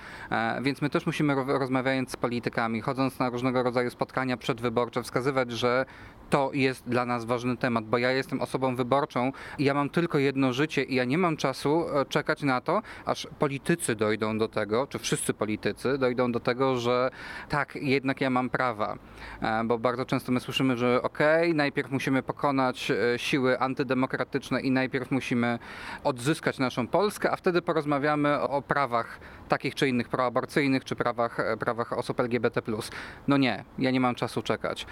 Więc 0.62 0.82
my 0.82 0.90
też 0.90 1.06
musimy 1.06 1.34
rozmawiając 1.46 2.10
z 2.10 2.16
politykami, 2.16 2.80
chodząc 2.80 3.18
na 3.18 3.30
różnego 3.30 3.62
rodzaju 3.62 3.90
spotkania 3.90 4.36
przedwyborcze, 4.36 5.02
wskazywać, 5.02 5.52
że 5.52 5.86
to 6.30 6.50
jest 6.52 6.88
dla 6.88 7.04
nas 7.04 7.24
ważny 7.24 7.56
temat, 7.56 7.84
bo 7.84 7.98
ja 7.98 8.10
jestem 8.12 8.40
osobą 8.40 8.76
wyborczą 8.76 9.32
i 9.58 9.64
ja 9.64 9.74
mam 9.74 9.90
tylko 9.90 10.18
jedno 10.18 10.52
życie 10.52 10.82
i 10.82 10.94
ja 10.94 11.04
nie 11.04 11.18
mam 11.18 11.36
czasu 11.36 11.84
czekać 12.08 12.42
na 12.42 12.60
to, 12.60 12.82
aż 13.04 13.28
politycy 13.38 13.94
dojdą 13.94 14.38
do 14.38 14.48
tego, 14.48 14.86
czy 14.86 14.98
wszyscy 14.98 15.34
politycy 15.34 15.98
dojdą 15.98 16.32
do 16.32 16.40
tego, 16.40 16.76
że 16.76 17.10
tak, 17.48 17.76
jednak 17.76 18.20
ja 18.20 18.30
mam 18.30 18.50
prawa, 18.50 18.96
e, 19.42 19.64
bo 19.64 19.78
bardzo 19.78 20.04
często 20.04 20.32
my 20.32 20.40
słyszymy, 20.40 20.76
że 20.76 21.02
okej, 21.02 21.42
okay, 21.42 21.54
najpierw 21.54 21.90
musimy 21.90 22.22
pokonać 22.22 22.90
e, 22.90 23.18
siły 23.18 23.60
antydemokratyczne 23.60 24.60
i 24.60 24.70
najpierw 24.70 25.10
musimy 25.10 25.58
odzyskać 26.04 26.58
naszą 26.58 26.86
Polskę, 26.86 27.30
a 27.30 27.36
wtedy 27.36 27.62
porozmawiamy 27.62 28.40
o 28.40 28.62
prawach 28.62 29.20
takich 29.48 29.74
czy 29.74 29.88
innych 29.88 30.08
proaborcyjnych, 30.08 30.84
czy 30.84 30.96
prawach, 30.96 31.40
e, 31.40 31.56
prawach 31.56 31.92
osób 31.92 32.20
LGBT+. 32.20 32.62
No 33.28 33.36
nie, 33.36 33.64
ja 33.78 33.90
nie 33.90 34.00
mam 34.00 34.14
czasu 34.14 34.42
czekać. 34.42 34.86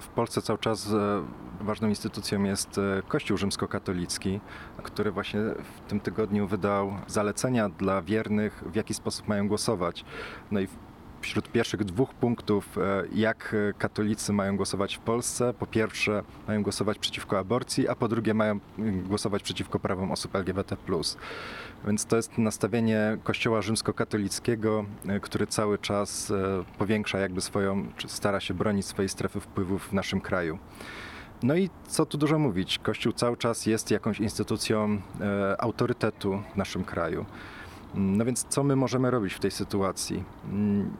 W 0.00 0.08
Polsce 0.08 0.42
cały 0.42 0.58
czas 0.58 0.88
ważną 1.60 1.88
instytucją 1.88 2.42
jest 2.42 2.80
Kościół 3.08 3.36
rzymskokatolicki, 3.36 4.40
który 4.82 5.10
właśnie 5.10 5.40
w 5.40 5.80
tym 5.88 6.00
tygodniu 6.00 6.46
wydał 6.46 6.92
zalecenia 7.06 7.68
dla 7.68 8.02
wiernych, 8.02 8.62
w 8.66 8.74
jaki 8.74 8.94
sposób 8.94 9.28
mają 9.28 9.48
głosować. 9.48 10.04
No 10.50 10.60
i 10.60 10.68
wśród 11.20 11.52
pierwszych 11.52 11.84
dwóch 11.84 12.14
punktów, 12.14 12.78
e, 12.78 13.02
jak 13.12 13.56
katolicy 13.78 14.32
mają 14.32 14.56
głosować 14.56 14.96
w 14.96 14.98
Polsce. 14.98 15.54
Po 15.54 15.66
pierwsze, 15.66 16.22
mają 16.48 16.62
głosować 16.62 16.98
przeciwko 16.98 17.38
aborcji, 17.38 17.88
a 17.88 17.94
po 17.94 18.08
drugie, 18.08 18.34
mają 18.34 18.60
głosować 19.08 19.42
przeciwko 19.42 19.78
prawom 19.78 20.12
osób 20.12 20.36
LGBT. 20.36 20.76
Więc 21.86 22.04
to 22.04 22.16
jest 22.16 22.38
nastawienie 22.38 23.18
Kościoła 23.24 23.62
rzymskokatolickiego, 23.62 24.84
e, 25.08 25.20
który 25.20 25.46
cały 25.46 25.78
czas 25.78 26.30
e, 26.30 26.64
powiększa 26.78 27.18
jakby 27.18 27.40
swoją, 27.40 27.86
czy 27.96 28.08
stara 28.08 28.40
się 28.40 28.54
bronić 28.54 28.86
swojej 28.86 29.08
strefy 29.08 29.40
wpływów 29.40 29.88
w 29.88 29.92
naszym 29.92 30.20
kraju. 30.20 30.58
No 31.42 31.56
i 31.56 31.70
co 31.88 32.06
tu 32.06 32.18
dużo 32.18 32.38
mówić, 32.38 32.78
Kościół 32.78 33.12
cały 33.12 33.36
czas 33.36 33.66
jest 33.66 33.90
jakąś 33.90 34.20
instytucją 34.20 35.00
autorytetu 35.58 36.42
w 36.54 36.56
naszym 36.56 36.84
kraju. 36.84 37.26
No 37.94 38.24
więc 38.24 38.46
co 38.48 38.64
my 38.64 38.76
możemy 38.76 39.10
robić 39.10 39.34
w 39.34 39.40
tej 39.40 39.50
sytuacji? 39.50 40.24
Mm, 40.44 40.90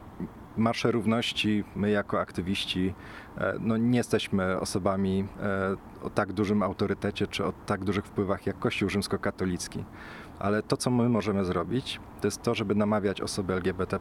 Marsze 0.57 0.92
Równości, 0.92 1.64
my 1.76 1.90
jako 1.90 2.20
aktywiści, 2.20 2.94
e, 3.38 3.55
no 3.61 3.76
nie 3.76 3.98
jesteśmy 3.98 4.61
osobami 4.61 5.26
e, 5.42 5.76
o 6.07 6.11
tak 6.11 6.33
dużym 6.33 6.62
autorytecie 6.62 7.26
czy 7.26 7.44
o 7.44 7.53
tak 7.66 7.85
dużych 7.85 8.05
wpływach 8.05 8.46
jak 8.46 8.59
Kościół 8.59 8.88
rzymskokatolicki. 8.88 9.85
Ale 10.38 10.62
to, 10.62 10.76
co 10.76 10.90
my 10.90 11.09
możemy 11.09 11.44
zrobić, 11.44 12.00
to 12.20 12.26
jest 12.26 12.42
to, 12.42 12.55
żeby 12.55 12.74
namawiać 12.74 13.20
osoby 13.20 13.53
LGBT, 13.53 13.98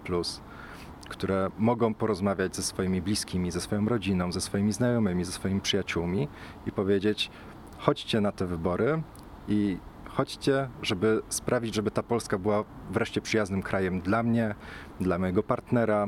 które 1.10 1.50
mogą 1.58 1.94
porozmawiać 1.94 2.56
ze 2.56 2.64
swoimi 2.64 3.02
bliskimi, 3.02 3.52
ze 3.52 3.62
swoją 3.62 3.86
rodziną, 3.86 4.32
ze 4.32 4.42
swoimi 4.42 4.74
znajomymi, 4.74 5.26
ze 5.26 5.32
swoimi 5.32 5.62
przyjaciółmi 5.62 6.28
i 6.66 6.72
powiedzieć: 6.72 7.32
chodźcie 7.78 8.22
na 8.22 8.32
te 8.32 8.46
wybory 8.46 9.02
i 9.48 9.78
chodźcie, 10.20 10.70
żeby 10.82 11.22
sprawić, 11.30 11.76
żeby 11.76 11.92
ta 11.92 12.04
Polska 12.04 12.38
była 12.38 12.64
wreszcie 12.92 13.22
przyjaznym 13.22 13.62
krajem 13.62 14.02
dla 14.02 14.24
mnie, 14.24 14.56
dla 15.00 15.18
mojego 15.20 15.44
partnera, 15.44 16.08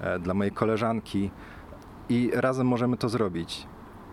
e, 0.00 0.18
dla 0.18 0.34
mojej 0.34 0.52
koleżanki 0.52 1.30
i 2.08 2.30
razem 2.34 2.66
możemy 2.66 2.96
to 2.96 3.08
zrobić. 3.08 3.66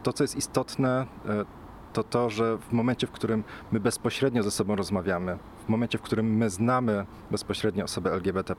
To, 0.03 0.13
co 0.13 0.23
jest 0.23 0.35
istotne, 0.35 1.05
e, 1.25 1.45
to 1.93 2.03
to, 2.03 2.29
że 2.29 2.57
w 2.57 2.71
momencie, 2.71 3.07
w 3.07 3.11
którym 3.11 3.43
my 3.71 3.79
bezpośrednio 3.79 4.43
ze 4.43 4.51
sobą 4.51 4.75
rozmawiamy, 4.75 5.37
w 5.65 5.69
momencie, 5.69 5.97
w 5.97 6.01
którym 6.01 6.37
my 6.37 6.49
znamy 6.49 7.05
bezpośrednio 7.31 7.83
osobę 7.83 8.11
LGBT, 8.11 8.55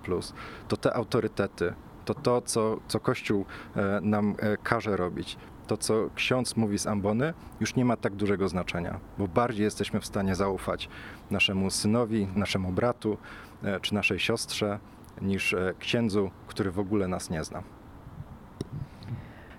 to 0.69 0.77
te 0.77 0.95
autorytety, 0.95 1.75
to 2.05 2.15
to, 2.15 2.43
co, 2.43 2.79
co 2.89 3.01
Kościół 3.01 3.45
e, 3.77 4.01
nam 4.03 4.35
każe 4.63 4.97
robić, 4.97 5.37
to, 5.67 5.77
co 5.77 5.95
ksiądz 6.15 6.57
mówi 6.57 6.79
z 6.79 6.87
ambony, 6.87 7.35
już 7.61 7.75
nie 7.75 7.85
ma 7.85 7.97
tak 7.97 8.15
dużego 8.15 8.49
znaczenia, 8.49 9.01
bo 9.19 9.29
bardziej 9.29 9.65
jesteśmy 9.65 10.01
w 10.01 10.07
stanie 10.07 10.35
zaufać 10.35 10.89
naszemu 11.31 11.71
synowi, 11.71 12.29
naszemu 12.37 12.73
bratu 12.73 13.19
e, 13.63 13.81
czy 13.81 13.95
naszej 13.95 14.19
siostrze 14.19 14.79
niż 15.23 15.55
e, 15.55 15.75
księdzu, 15.79 16.31
który 16.47 16.71
w 16.71 16.79
ogóle 16.79 17.09
nas 17.09 17.31
nie 17.31 17.45
zna. 17.45 17.63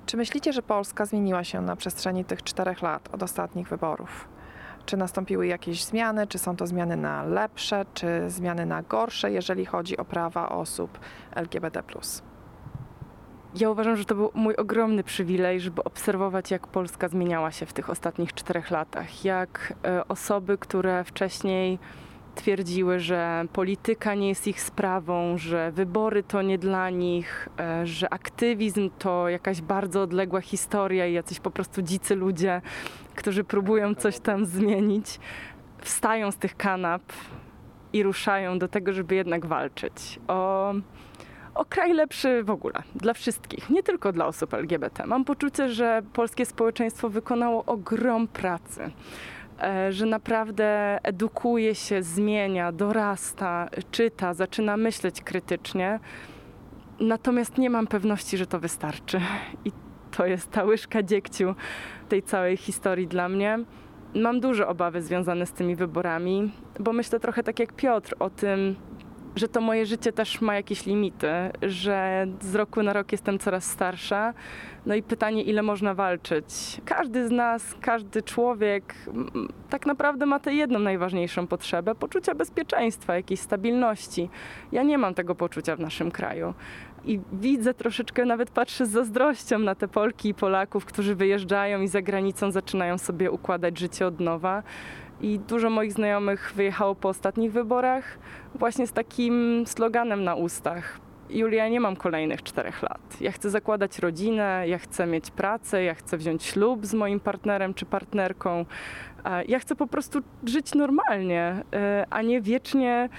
Czy 0.05 0.17
myślicie, 0.17 0.53
że 0.53 0.61
Polska 0.61 1.05
zmieniła 1.05 1.43
się 1.43 1.61
na 1.61 1.75
przestrzeni 1.75 2.25
tych 2.25 2.43
czterech 2.43 2.81
lat 2.81 3.09
od 3.13 3.23
ostatnich 3.23 3.67
wyborów? 3.67 4.27
Czy 4.85 4.97
nastąpiły 4.97 5.47
jakieś 5.47 5.83
zmiany? 5.83 6.27
Czy 6.27 6.37
są 6.37 6.55
to 6.55 6.67
zmiany 6.67 6.97
na 6.97 7.23
lepsze, 7.23 7.85
czy 7.93 8.29
zmiany 8.29 8.65
na 8.65 8.81
gorsze, 8.81 9.31
jeżeli 9.31 9.65
chodzi 9.65 9.97
o 9.97 10.05
prawa 10.05 10.49
osób 10.49 10.99
LGBT? 11.35 11.83
Ja 13.55 13.69
uważam, 13.69 13.97
że 13.97 14.05
to 14.05 14.15
był 14.15 14.31
mój 14.33 14.55
ogromny 14.55 15.03
przywilej, 15.03 15.59
żeby 15.59 15.83
obserwować, 15.83 16.51
jak 16.51 16.67
Polska 16.67 17.07
zmieniała 17.07 17.51
się 17.51 17.65
w 17.65 17.73
tych 17.73 17.89
ostatnich 17.89 18.33
czterech 18.33 18.71
latach. 18.71 19.25
Jak 19.25 19.73
e, 19.85 20.07
osoby, 20.07 20.57
które 20.57 21.03
wcześniej 21.03 21.79
twierdziły, 22.35 22.99
że 22.99 23.45
polityka 23.53 24.15
nie 24.15 24.29
jest 24.29 24.47
ich 24.47 24.61
sprawą, 24.61 25.37
że 25.37 25.71
wybory 25.71 26.23
to 26.23 26.41
nie 26.41 26.57
dla 26.57 26.89
nich, 26.89 27.49
e, 27.59 27.85
że 27.85 28.13
aktywizm 28.13 28.89
to 28.99 29.29
jakaś 29.29 29.61
bardzo 29.61 30.01
odległa 30.01 30.41
historia 30.41 31.07
i 31.07 31.13
jacyś 31.13 31.39
po 31.39 31.51
prostu 31.51 31.81
dzicy 31.81 32.15
ludzie, 32.15 32.61
którzy 33.15 33.43
próbują 33.43 33.95
coś 33.95 34.19
tam 34.19 34.45
zmienić, 34.45 35.19
wstają 35.81 36.31
z 36.31 36.37
tych 36.37 36.57
kanap 36.57 37.01
i 37.93 38.03
ruszają 38.03 38.59
do 38.59 38.67
tego, 38.67 38.93
żeby 38.93 39.15
jednak 39.15 39.45
walczyć 39.45 40.19
o 40.27 40.73
o 41.57 41.65
kraj 41.65 41.93
lepszy 41.93 42.43
w 42.43 42.49
ogóle, 42.49 42.73
dla 42.95 43.13
wszystkich, 43.13 43.69
nie 43.69 43.83
tylko 43.83 44.11
dla 44.11 44.25
osób 44.25 44.53
LGBT. 44.53 45.05
Mam 45.05 45.25
poczucie, 45.25 45.69
że 45.69 46.01
polskie 46.13 46.45
społeczeństwo 46.45 47.09
wykonało 47.09 47.65
ogrom 47.65 48.27
pracy 48.27 48.91
e, 49.61 49.91
że 49.91 50.05
naprawdę 50.05 50.97
edukuje 51.03 51.75
się, 51.75 52.03
zmienia, 52.03 52.71
dorasta, 52.71 53.69
czyta, 53.91 54.33
zaczyna 54.33 54.77
myśleć 54.77 55.21
krytycznie. 55.21 55.99
Natomiast 56.99 57.57
nie 57.57 57.69
mam 57.69 57.87
pewności, 57.87 58.37
że 58.37 58.47
to 58.47 58.59
wystarczy. 58.59 59.21
I 59.65 59.71
to 60.17 60.25
jest 60.25 60.51
ta 60.51 60.63
łyżka 60.63 61.03
dziegciu 61.03 61.55
tej 62.09 62.23
całej 62.23 62.57
historii 62.57 63.07
dla 63.07 63.29
mnie. 63.29 63.59
Mam 64.15 64.39
duże 64.39 64.67
obawy 64.67 65.01
związane 65.01 65.45
z 65.45 65.51
tymi 65.51 65.75
wyborami, 65.75 66.51
bo 66.79 66.93
myślę 66.93 67.19
trochę 67.19 67.43
tak 67.43 67.59
jak 67.59 67.73
Piotr 67.73 68.15
o 68.19 68.29
tym, 68.29 68.75
że 69.37 69.47
to 69.47 69.61
moje 69.61 69.85
życie 69.85 70.13
też 70.13 70.41
ma 70.41 70.55
jakieś 70.55 70.85
limity, 70.85 71.27
że 71.61 72.27
z 72.41 72.55
roku 72.55 72.83
na 72.83 72.93
rok 72.93 73.11
jestem 73.11 73.39
coraz 73.39 73.65
starsza. 73.65 74.33
No 74.85 74.95
i 74.95 75.03
pytanie, 75.03 75.43
ile 75.43 75.61
można 75.61 75.93
walczyć. 75.93 76.81
Każdy 76.85 77.27
z 77.27 77.31
nas, 77.31 77.75
każdy 77.81 78.23
człowiek 78.23 78.95
tak 79.69 79.85
naprawdę 79.85 80.25
ma 80.25 80.39
tę 80.39 80.53
jedną 80.53 80.79
najważniejszą 80.79 81.47
potrzebę 81.47 81.95
poczucia 81.95 82.35
bezpieczeństwa, 82.35 83.15
jakiejś 83.15 83.39
stabilności. 83.39 84.29
Ja 84.71 84.83
nie 84.83 84.97
mam 84.97 85.13
tego 85.13 85.35
poczucia 85.35 85.75
w 85.75 85.79
naszym 85.79 86.11
kraju. 86.11 86.53
I 87.05 87.19
widzę 87.33 87.73
troszeczkę, 87.73 88.25
nawet 88.25 88.49
patrzę 88.49 88.85
z 88.85 88.89
zazdrością 88.89 89.59
na 89.59 89.75
te 89.75 89.87
Polki 89.87 90.29
i 90.29 90.33
Polaków, 90.33 90.85
którzy 90.85 91.15
wyjeżdżają 91.15 91.81
i 91.81 91.87
za 91.87 92.01
granicą 92.01 92.51
zaczynają 92.51 92.97
sobie 92.97 93.31
układać 93.31 93.79
życie 93.79 94.07
od 94.07 94.19
nowa. 94.19 94.63
I 95.21 95.39
dużo 95.39 95.69
moich 95.69 95.93
znajomych 95.93 96.53
wyjechało 96.55 96.95
po 96.95 97.09
ostatnich 97.09 97.51
wyborach 97.51 98.17
właśnie 98.55 98.87
z 98.87 98.93
takim 98.93 99.63
sloganem 99.67 100.23
na 100.23 100.35
ustach. 100.35 100.99
Julia, 101.29 101.67
nie 101.67 101.79
mam 101.79 101.95
kolejnych 101.95 102.43
czterech 102.43 102.83
lat. 102.83 103.21
Ja 103.21 103.31
chcę 103.31 103.49
zakładać 103.49 103.99
rodzinę, 103.99 104.63
ja 104.67 104.77
chcę 104.77 105.07
mieć 105.07 105.31
pracę, 105.31 105.83
ja 105.83 105.93
chcę 105.93 106.17
wziąć 106.17 106.43
ślub 106.43 106.85
z 106.85 106.93
moim 106.93 107.19
partnerem 107.19 107.73
czy 107.73 107.85
partnerką. 107.85 108.65
Ja 109.47 109.59
chcę 109.59 109.75
po 109.75 109.87
prostu 109.87 110.19
żyć 110.45 110.75
normalnie, 110.75 111.63
e, 111.73 112.05
a 112.09 112.21
nie 112.21 112.41
wiecznie 112.41 113.09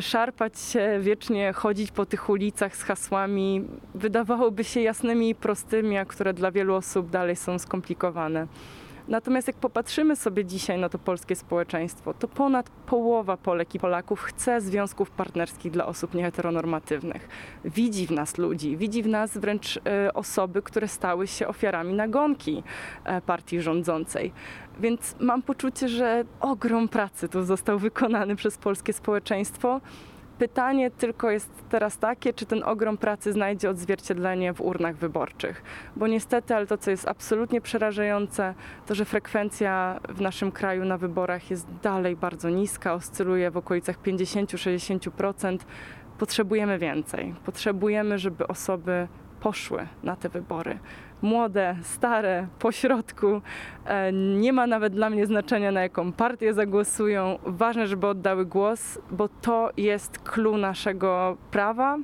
szarpać 0.00 0.60
się, 0.60 0.98
wiecznie 1.00 1.52
chodzić 1.52 1.90
po 1.90 2.06
tych 2.06 2.28
ulicach 2.28 2.76
z 2.76 2.82
hasłami, 2.82 3.64
wydawałoby 3.94 4.64
się 4.64 4.80
jasnymi 4.80 5.30
i 5.30 5.34
prostymi, 5.34 5.98
a 5.98 6.04
które 6.04 6.34
dla 6.34 6.50
wielu 6.50 6.74
osób 6.74 7.10
dalej 7.10 7.36
są 7.36 7.58
skomplikowane. 7.58 8.46
Natomiast 9.08 9.46
jak 9.46 9.56
popatrzymy 9.56 10.16
sobie 10.16 10.44
dzisiaj 10.44 10.78
na 10.78 10.88
to 10.88 10.98
polskie 10.98 11.36
społeczeństwo, 11.36 12.14
to 12.14 12.28
ponad 12.28 12.70
połowa 12.70 13.36
Polek 13.36 13.74
i 13.74 13.78
Polaków 13.78 14.22
chce 14.22 14.60
związków 14.60 15.10
partnerskich 15.10 15.72
dla 15.72 15.86
osób 15.86 16.14
nieheteronormatywnych. 16.14 17.28
Widzi 17.64 18.06
w 18.06 18.10
nas 18.10 18.38
ludzi, 18.38 18.76
widzi 18.76 19.02
w 19.02 19.06
nas 19.06 19.38
wręcz 19.38 19.76
e, 19.76 20.14
osoby, 20.14 20.62
które 20.62 20.88
stały 20.88 21.26
się 21.26 21.48
ofiarami 21.48 21.94
nagonki 21.94 22.62
e, 23.04 23.20
partii 23.20 23.60
rządzącej. 23.60 24.32
Więc 24.80 25.16
mam 25.20 25.42
poczucie, 25.42 25.88
że 25.88 26.24
ogrom 26.40 26.88
pracy 26.88 27.28
tu 27.28 27.42
został 27.42 27.78
wykonany 27.78 28.36
przez 28.36 28.58
polskie 28.58 28.92
społeczeństwo. 28.92 29.80
Pytanie 30.38 30.90
tylko 30.90 31.30
jest 31.30 31.50
teraz 31.68 31.98
takie, 31.98 32.32
czy 32.32 32.46
ten 32.46 32.62
ogrom 32.62 32.96
pracy 32.96 33.32
znajdzie 33.32 33.70
odzwierciedlenie 33.70 34.52
w 34.52 34.60
urnach 34.60 34.96
wyborczych. 34.96 35.62
Bo 35.96 36.06
niestety, 36.06 36.54
ale 36.54 36.66
to, 36.66 36.78
co 36.78 36.90
jest 36.90 37.08
absolutnie 37.08 37.60
przerażające, 37.60 38.54
to 38.86 38.94
że 38.94 39.04
frekwencja 39.04 40.00
w 40.08 40.20
naszym 40.20 40.52
kraju 40.52 40.84
na 40.84 40.98
wyborach 40.98 41.50
jest 41.50 41.66
dalej 41.82 42.16
bardzo 42.16 42.50
niska, 42.50 42.94
oscyluje 42.94 43.50
w 43.50 43.56
okolicach 43.56 44.02
50-60%. 44.02 45.58
Potrzebujemy 46.18 46.78
więcej. 46.78 47.34
Potrzebujemy, 47.44 48.18
żeby 48.18 48.46
osoby 48.46 49.08
poszły 49.40 49.86
na 50.02 50.16
te 50.16 50.28
wybory 50.28 50.78
młode, 51.22 51.76
stare, 51.82 52.46
pośrodku. 52.58 53.40
E, 53.86 54.12
nie 54.12 54.52
ma 54.52 54.66
nawet 54.66 54.94
dla 54.94 55.10
mnie 55.10 55.26
znaczenia, 55.26 55.72
na 55.72 55.82
jaką 55.82 56.12
partię 56.12 56.54
zagłosują. 56.54 57.38
Ważne, 57.46 57.86
żeby 57.86 58.06
oddały 58.06 58.46
głos, 58.46 58.98
bo 59.10 59.28
to 59.28 59.70
jest 59.76 60.18
clue 60.18 60.56
naszego 60.58 61.36
prawa, 61.50 61.98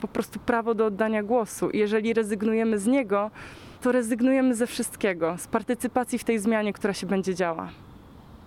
po 0.00 0.08
prostu 0.08 0.38
prawo 0.38 0.74
do 0.74 0.86
oddania 0.86 1.22
głosu. 1.22 1.70
Jeżeli 1.72 2.14
rezygnujemy 2.14 2.78
z 2.78 2.86
niego, 2.86 3.30
to 3.80 3.92
rezygnujemy 3.92 4.54
ze 4.54 4.66
wszystkiego, 4.66 5.34
z 5.38 5.46
partycypacji 5.46 6.18
w 6.18 6.24
tej 6.24 6.38
zmianie, 6.38 6.72
która 6.72 6.94
się 6.94 7.06
będzie 7.06 7.34
działa. 7.34 7.68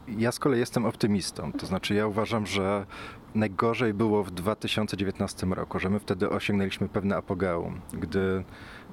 Ja 0.07 0.31
z 0.31 0.39
kolei 0.39 0.59
jestem 0.59 0.85
optymistą. 0.85 1.51
To 1.51 1.65
znaczy, 1.65 1.93
ja 1.93 2.07
uważam, 2.07 2.45
że 2.45 2.85
najgorzej 3.35 3.93
było 3.93 4.23
w 4.23 4.31
2019 4.31 5.47
roku, 5.47 5.79
że 5.79 5.89
my 5.89 5.99
wtedy 5.99 6.29
osiągnęliśmy 6.29 6.89
pewne 6.89 7.15
apogeum, 7.15 7.81
gdy 7.93 8.43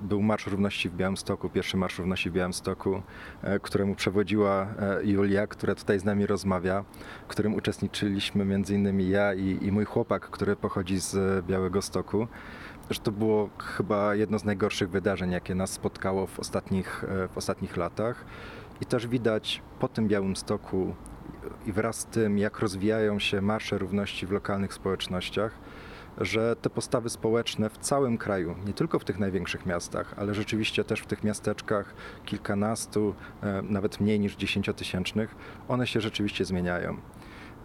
był 0.03 0.23
Marsz 0.23 0.47
Równości 0.47 0.89
w 0.89 0.95
Białymstoku, 0.97 1.49
pierwszy 1.49 1.77
Marsz 1.77 1.99
Równości 1.99 2.31
w 2.31 2.33
Białymstoku, 2.33 3.03
e, 3.43 3.59
któremu 3.59 3.95
przewodziła 3.95 4.67
e, 4.79 5.05
Julia, 5.05 5.47
która 5.47 5.75
tutaj 5.75 6.01
z 6.01 6.05
nami 6.05 6.27
rozmawia, 6.27 6.85
w 7.25 7.27
którym 7.27 7.55
uczestniczyliśmy 7.55 8.45
między 8.45 8.75
innymi 8.75 9.09
ja 9.09 9.35
i, 9.35 9.59
i 9.63 9.73
mój 9.73 9.85
chłopak, 9.85 10.31
który 10.31 10.57
pochodzi 10.57 10.99
z 10.99 11.47
Białego 11.47 11.83
Stoku. 11.83 12.27
Że 12.91 13.01
to 13.01 13.13
było 13.13 13.51
chyba 13.59 14.15
jedno 14.15 14.39
z 14.39 14.45
najgorszych 14.45 14.91
wydarzeń, 14.91 15.31
jakie 15.31 15.55
nas 15.55 15.71
spotkało 15.71 16.27
w 16.27 16.41
ostatnich, 16.41 17.05
e, 17.05 17.29
w 17.29 17.39
ostatnich 17.39 17.77
latach. 17.77 18.25
I 18.81 18.87
też 18.87 19.07
widać 19.07 19.63
po 19.79 19.89
tym 19.89 20.09
Białym 20.09 20.37
Stoku 20.37 20.95
i 21.67 21.73
wraz 21.73 21.99
z 21.99 22.05
tym, 22.07 22.39
jak 22.39 22.59
rozwijają 22.59 23.19
się 23.19 23.41
marsze 23.41 23.79
równości 23.79 24.27
w 24.27 24.33
lokalnych 24.33 24.75
społecznościach, 24.75 25.53
że 26.19 26.57
te 26.57 26.71
postawy 26.71 27.11
społeczne 27.11 27.71
w 27.71 27.79
całym 27.79 28.19
kraju, 28.19 28.55
nie 28.67 28.73
tylko 28.73 28.99
w 28.99 29.05
tych 29.05 29.19
największych 29.19 29.67
miastach, 29.67 30.15
ale 30.17 30.35
rzeczywiście 30.35 30.85
też 30.85 31.01
w 31.01 31.07
tych 31.07 31.25
miasteczkach 31.25 31.95
kilkunastu, 32.25 33.15
e, 33.43 33.63
nawet 33.63 34.01
mniej 34.01 34.21
niż 34.21 34.37
dziesięciotysięcznych, 34.37 35.35
one 35.69 35.87
się 35.87 36.01
rzeczywiście 36.01 36.45
zmieniają. 36.45 36.97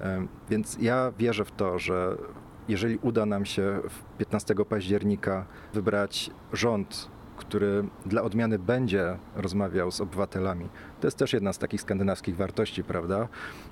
E, 0.01 0.27
więc 0.49 0.77
ja 0.81 1.13
wierzę 1.17 1.45
w 1.45 1.51
to, 1.51 1.79
że 1.79 2.17
jeżeli 2.67 2.97
uda 2.97 3.25
nam 3.25 3.45
się 3.45 3.81
15 4.17 4.55
października 4.65 5.45
wybrać 5.73 6.31
rząd, 6.53 7.09
który 7.35 7.83
dla 8.05 8.21
odmiany 8.21 8.59
będzie 8.59 9.17
rozmawiał 9.35 9.91
z 9.91 10.01
obywatelami. 10.01 10.69
To 11.01 11.07
jest 11.07 11.17
też 11.17 11.33
jedna 11.33 11.53
z 11.53 11.57
takich 11.57 11.81
skandynawskich 11.81 12.35
wartości, 12.35 12.83
prawda? 12.83 13.27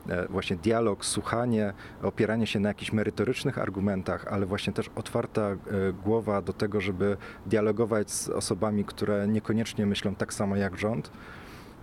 E, 0.10 0.28
właśnie 0.28 0.56
dialog, 0.56 1.06
słuchanie, 1.06 1.73
opieranie 2.02 2.47
się 2.47 2.60
na 2.60 2.69
jakichś 2.69 2.91
merytorycznych 2.91 3.58
argumentach, 3.58 4.28
ale 4.28 4.45
właśnie 4.45 4.73
też 4.73 4.89
otwarta 4.95 5.41
e, 5.41 5.58
głowa 6.04 6.41
do 6.41 6.54
tego, 6.54 6.82
żeby 6.82 7.17
dialogować 7.45 8.12
z 8.12 8.30
osobami, 8.30 8.86
które 8.86 9.28
niekoniecznie 9.28 9.86
myślą 9.86 10.15
tak 10.15 10.34
samo 10.34 10.56
jak 10.56 10.78
rząd. 10.78 11.12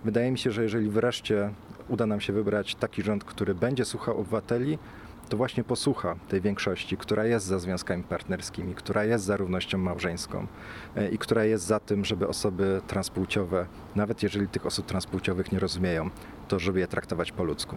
Wydaje 0.05 0.31
mi 0.31 0.37
się, 0.37 0.51
że 0.51 0.63
jeżeli 0.63 0.89
wreszcie 0.89 1.49
uda 1.89 2.05
nam 2.05 2.21
się 2.21 2.33
wybrać 2.33 2.75
taki 2.75 3.03
rząd, 3.03 3.23
który 3.23 3.55
będzie 3.55 3.85
słuchał 3.85 4.19
obywateli, 4.19 4.77
to 5.31 5.37
właśnie 5.37 5.63
posłucha 5.63 6.15
tej 6.27 6.41
większości, 6.41 6.97
która 6.97 7.25
jest 7.25 7.45
za 7.45 7.59
związkami 7.59 8.03
partnerskimi, 8.03 8.75
która 8.75 9.03
jest 9.03 9.25
za 9.25 9.37
równością 9.37 9.77
małżeńską 9.77 10.47
e, 10.95 11.09
i 11.09 11.17
która 11.17 11.43
jest 11.43 11.65
za 11.65 11.79
tym, 11.79 12.05
żeby 12.05 12.27
osoby 12.27 12.81
transpłciowe, 12.87 13.65
nawet 13.95 14.23
jeżeli 14.23 14.47
tych 14.47 14.65
osób 14.65 14.85
transpłciowych 14.85 15.51
nie 15.51 15.59
rozumieją, 15.59 16.09
to 16.47 16.59
żeby 16.59 16.79
je 16.79 16.87
traktować 16.87 17.31
po 17.31 17.43
ludzku. 17.43 17.75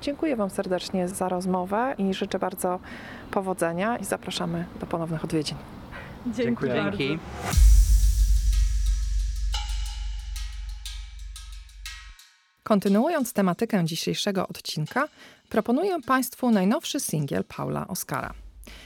Dziękuję 0.00 0.36
Wam 0.36 0.50
serdecznie 0.50 1.08
za 1.08 1.28
rozmowę 1.28 1.94
i 1.98 2.14
życzę 2.14 2.38
bardzo 2.38 2.78
powodzenia 3.30 3.96
i 3.98 4.04
zapraszamy 4.04 4.64
do 4.80 4.86
ponownych 4.86 5.24
odwiedzin. 5.24 5.56
Dzięki 6.26 6.42
Dziękuję. 6.42 6.74
bardzo. 6.74 6.98
Dzięki. 6.98 7.18
Kontynuując 12.66 13.32
tematykę 13.32 13.84
dzisiejszego 13.84 14.48
odcinka, 14.48 15.08
proponuję 15.48 16.00
Państwu 16.06 16.50
najnowszy 16.50 17.00
singiel 17.00 17.44
Paula 17.44 17.88
Oscara, 17.88 18.34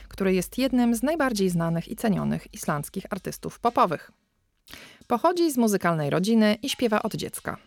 który 0.07 0.33
jest 0.33 0.57
jednym 0.57 0.95
z 0.95 1.03
najbardziej 1.03 1.49
znanych 1.49 1.87
i 1.87 1.95
cenionych 1.95 2.53
islandzkich 2.53 3.05
artystów 3.09 3.59
popowych. 3.59 4.11
Pochodzi 5.07 5.51
z 5.51 5.57
muzykalnej 5.57 6.09
rodziny 6.09 6.57
i 6.61 6.69
śpiewa 6.69 7.03
od 7.03 7.15
dziecka. 7.15 7.57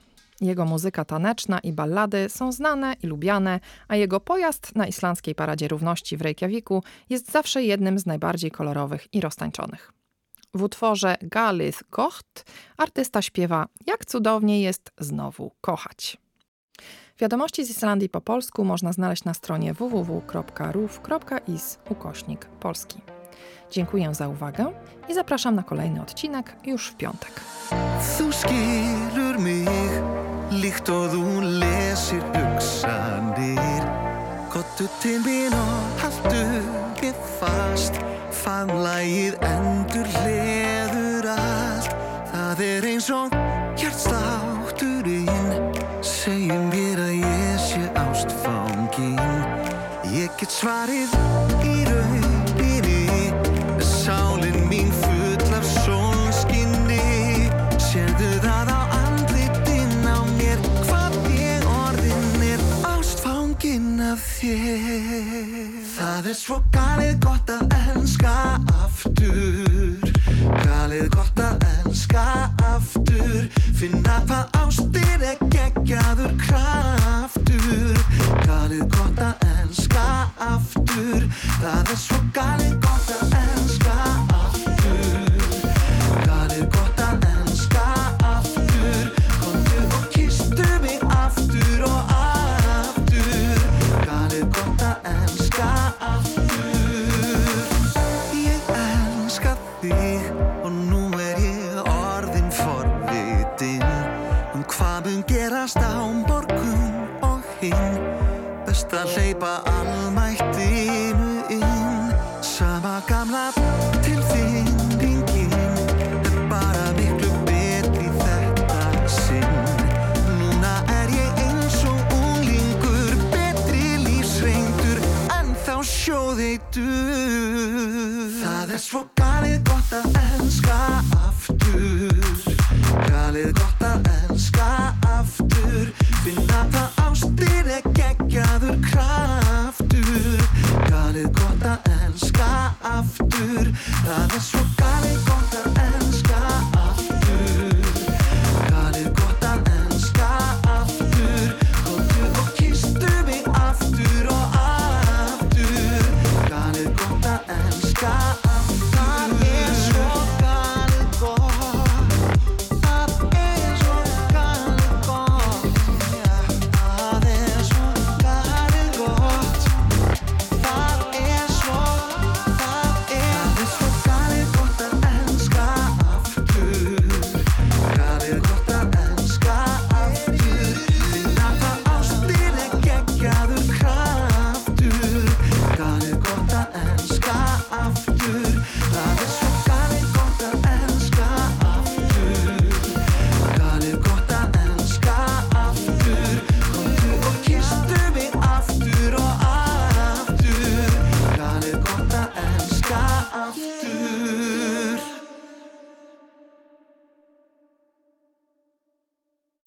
Jego 0.41 0.65
muzyka 0.65 1.05
taneczna 1.05 1.59
i 1.59 1.73
ballady 1.73 2.29
są 2.29 2.53
znane 2.53 2.97
i 3.03 3.07
lubiane, 3.07 3.61
a 3.89 3.97
jego 3.97 4.21
pojazd 4.21 4.77
na 4.77 4.87
islandzkiej 4.87 5.35
Paradzie 5.35 5.69
Równości 5.69 6.17
w 6.17 6.23
Reykjaviku 6.23 6.83
jest 7.11 7.33
zawsze 7.33 7.63
jednym 7.63 7.99
z 7.99 8.07
najbardziej 8.07 8.51
kolorowych 8.51 9.15
i 9.15 9.21
roztańczonych. 9.21 9.94
W 10.55 10.63
utworze 10.63 11.17
Galith 11.23 11.85
Gocht 11.91 12.45
artysta 12.77 13.23
śpiewa, 13.23 13.67
jak 13.87 14.05
cudownie 14.05 14.63
jest 14.63 14.91
znowu 14.99 15.53
kochać. 15.61 16.17
Wiadomości 17.19 17.65
z 17.65 17.71
Islandii 17.71 18.09
po 18.09 18.21
polsku 18.21 18.65
można 18.65 18.93
znaleźć 18.93 19.25
na 19.25 19.35
stronie 19.35 19.75
www.ruf.is 19.75 20.19
ukośnik 21.91 22.47
polski. 22.47 23.01
Dziękuję 23.71 24.15
za 24.15 24.29
uwagę 24.29 24.73
i 25.09 25.15
zapraszam 25.15 25.55
na 25.55 25.63
kolejny 25.63 26.03
odcinek 26.03 26.57
już 26.67 26.89
w 26.89 26.97
piątek. 26.97 27.41
Kottu 34.55 34.87
til 35.03 35.19
mín 35.27 35.55
og 35.55 35.99
haltu 35.99 36.43
mér 37.03 37.15
fast 37.41 37.95
endur 39.43 39.84
Get 50.45 50.53
svarið 50.53 51.13
í 51.65 51.87
rauninni. 51.89 53.31
Sálin 53.81 54.59
mín 54.69 54.91
full 54.93 55.55
af 55.57 55.65
sólskinni. 55.65 57.49
Sérðu 57.81 58.29
það 58.45 58.75
á 58.77 58.81
andlitin 58.99 60.05
á 60.05 60.21
mér 60.37 60.61
Hvað 60.85 61.17
ég 61.33 61.65
orðin 61.65 62.45
er 62.51 62.69
ástfangin 62.93 64.05
af 64.05 64.21
þér. 64.37 65.81
Það 65.97 66.33
er 66.35 66.41
svo 66.45 66.61
galið 66.77 67.17
gott 67.25 67.57
að 67.57 67.79
elska 67.81 68.37
aftur 68.85 70.04
Galið 70.95 71.09
gott 71.11 71.41
að 71.43 71.65
elska 71.67 72.25
aftur. 72.71 73.49
Finna 73.75 74.21
hvað 74.29 74.55
ástir 74.61 75.25
er 75.27 75.43
geggjaður 75.51 76.37
kraftur. 76.45 77.99
Galið 78.45 78.87
gott 78.95 79.27
að 79.27 79.45
elska 79.57 80.07
aftur. 80.53 81.27
Það 81.59 81.93
er 81.97 82.03
svo 82.07 82.23
galið 82.39 82.79
gott 82.87 83.15
að 83.19 83.39
elska 83.43 83.64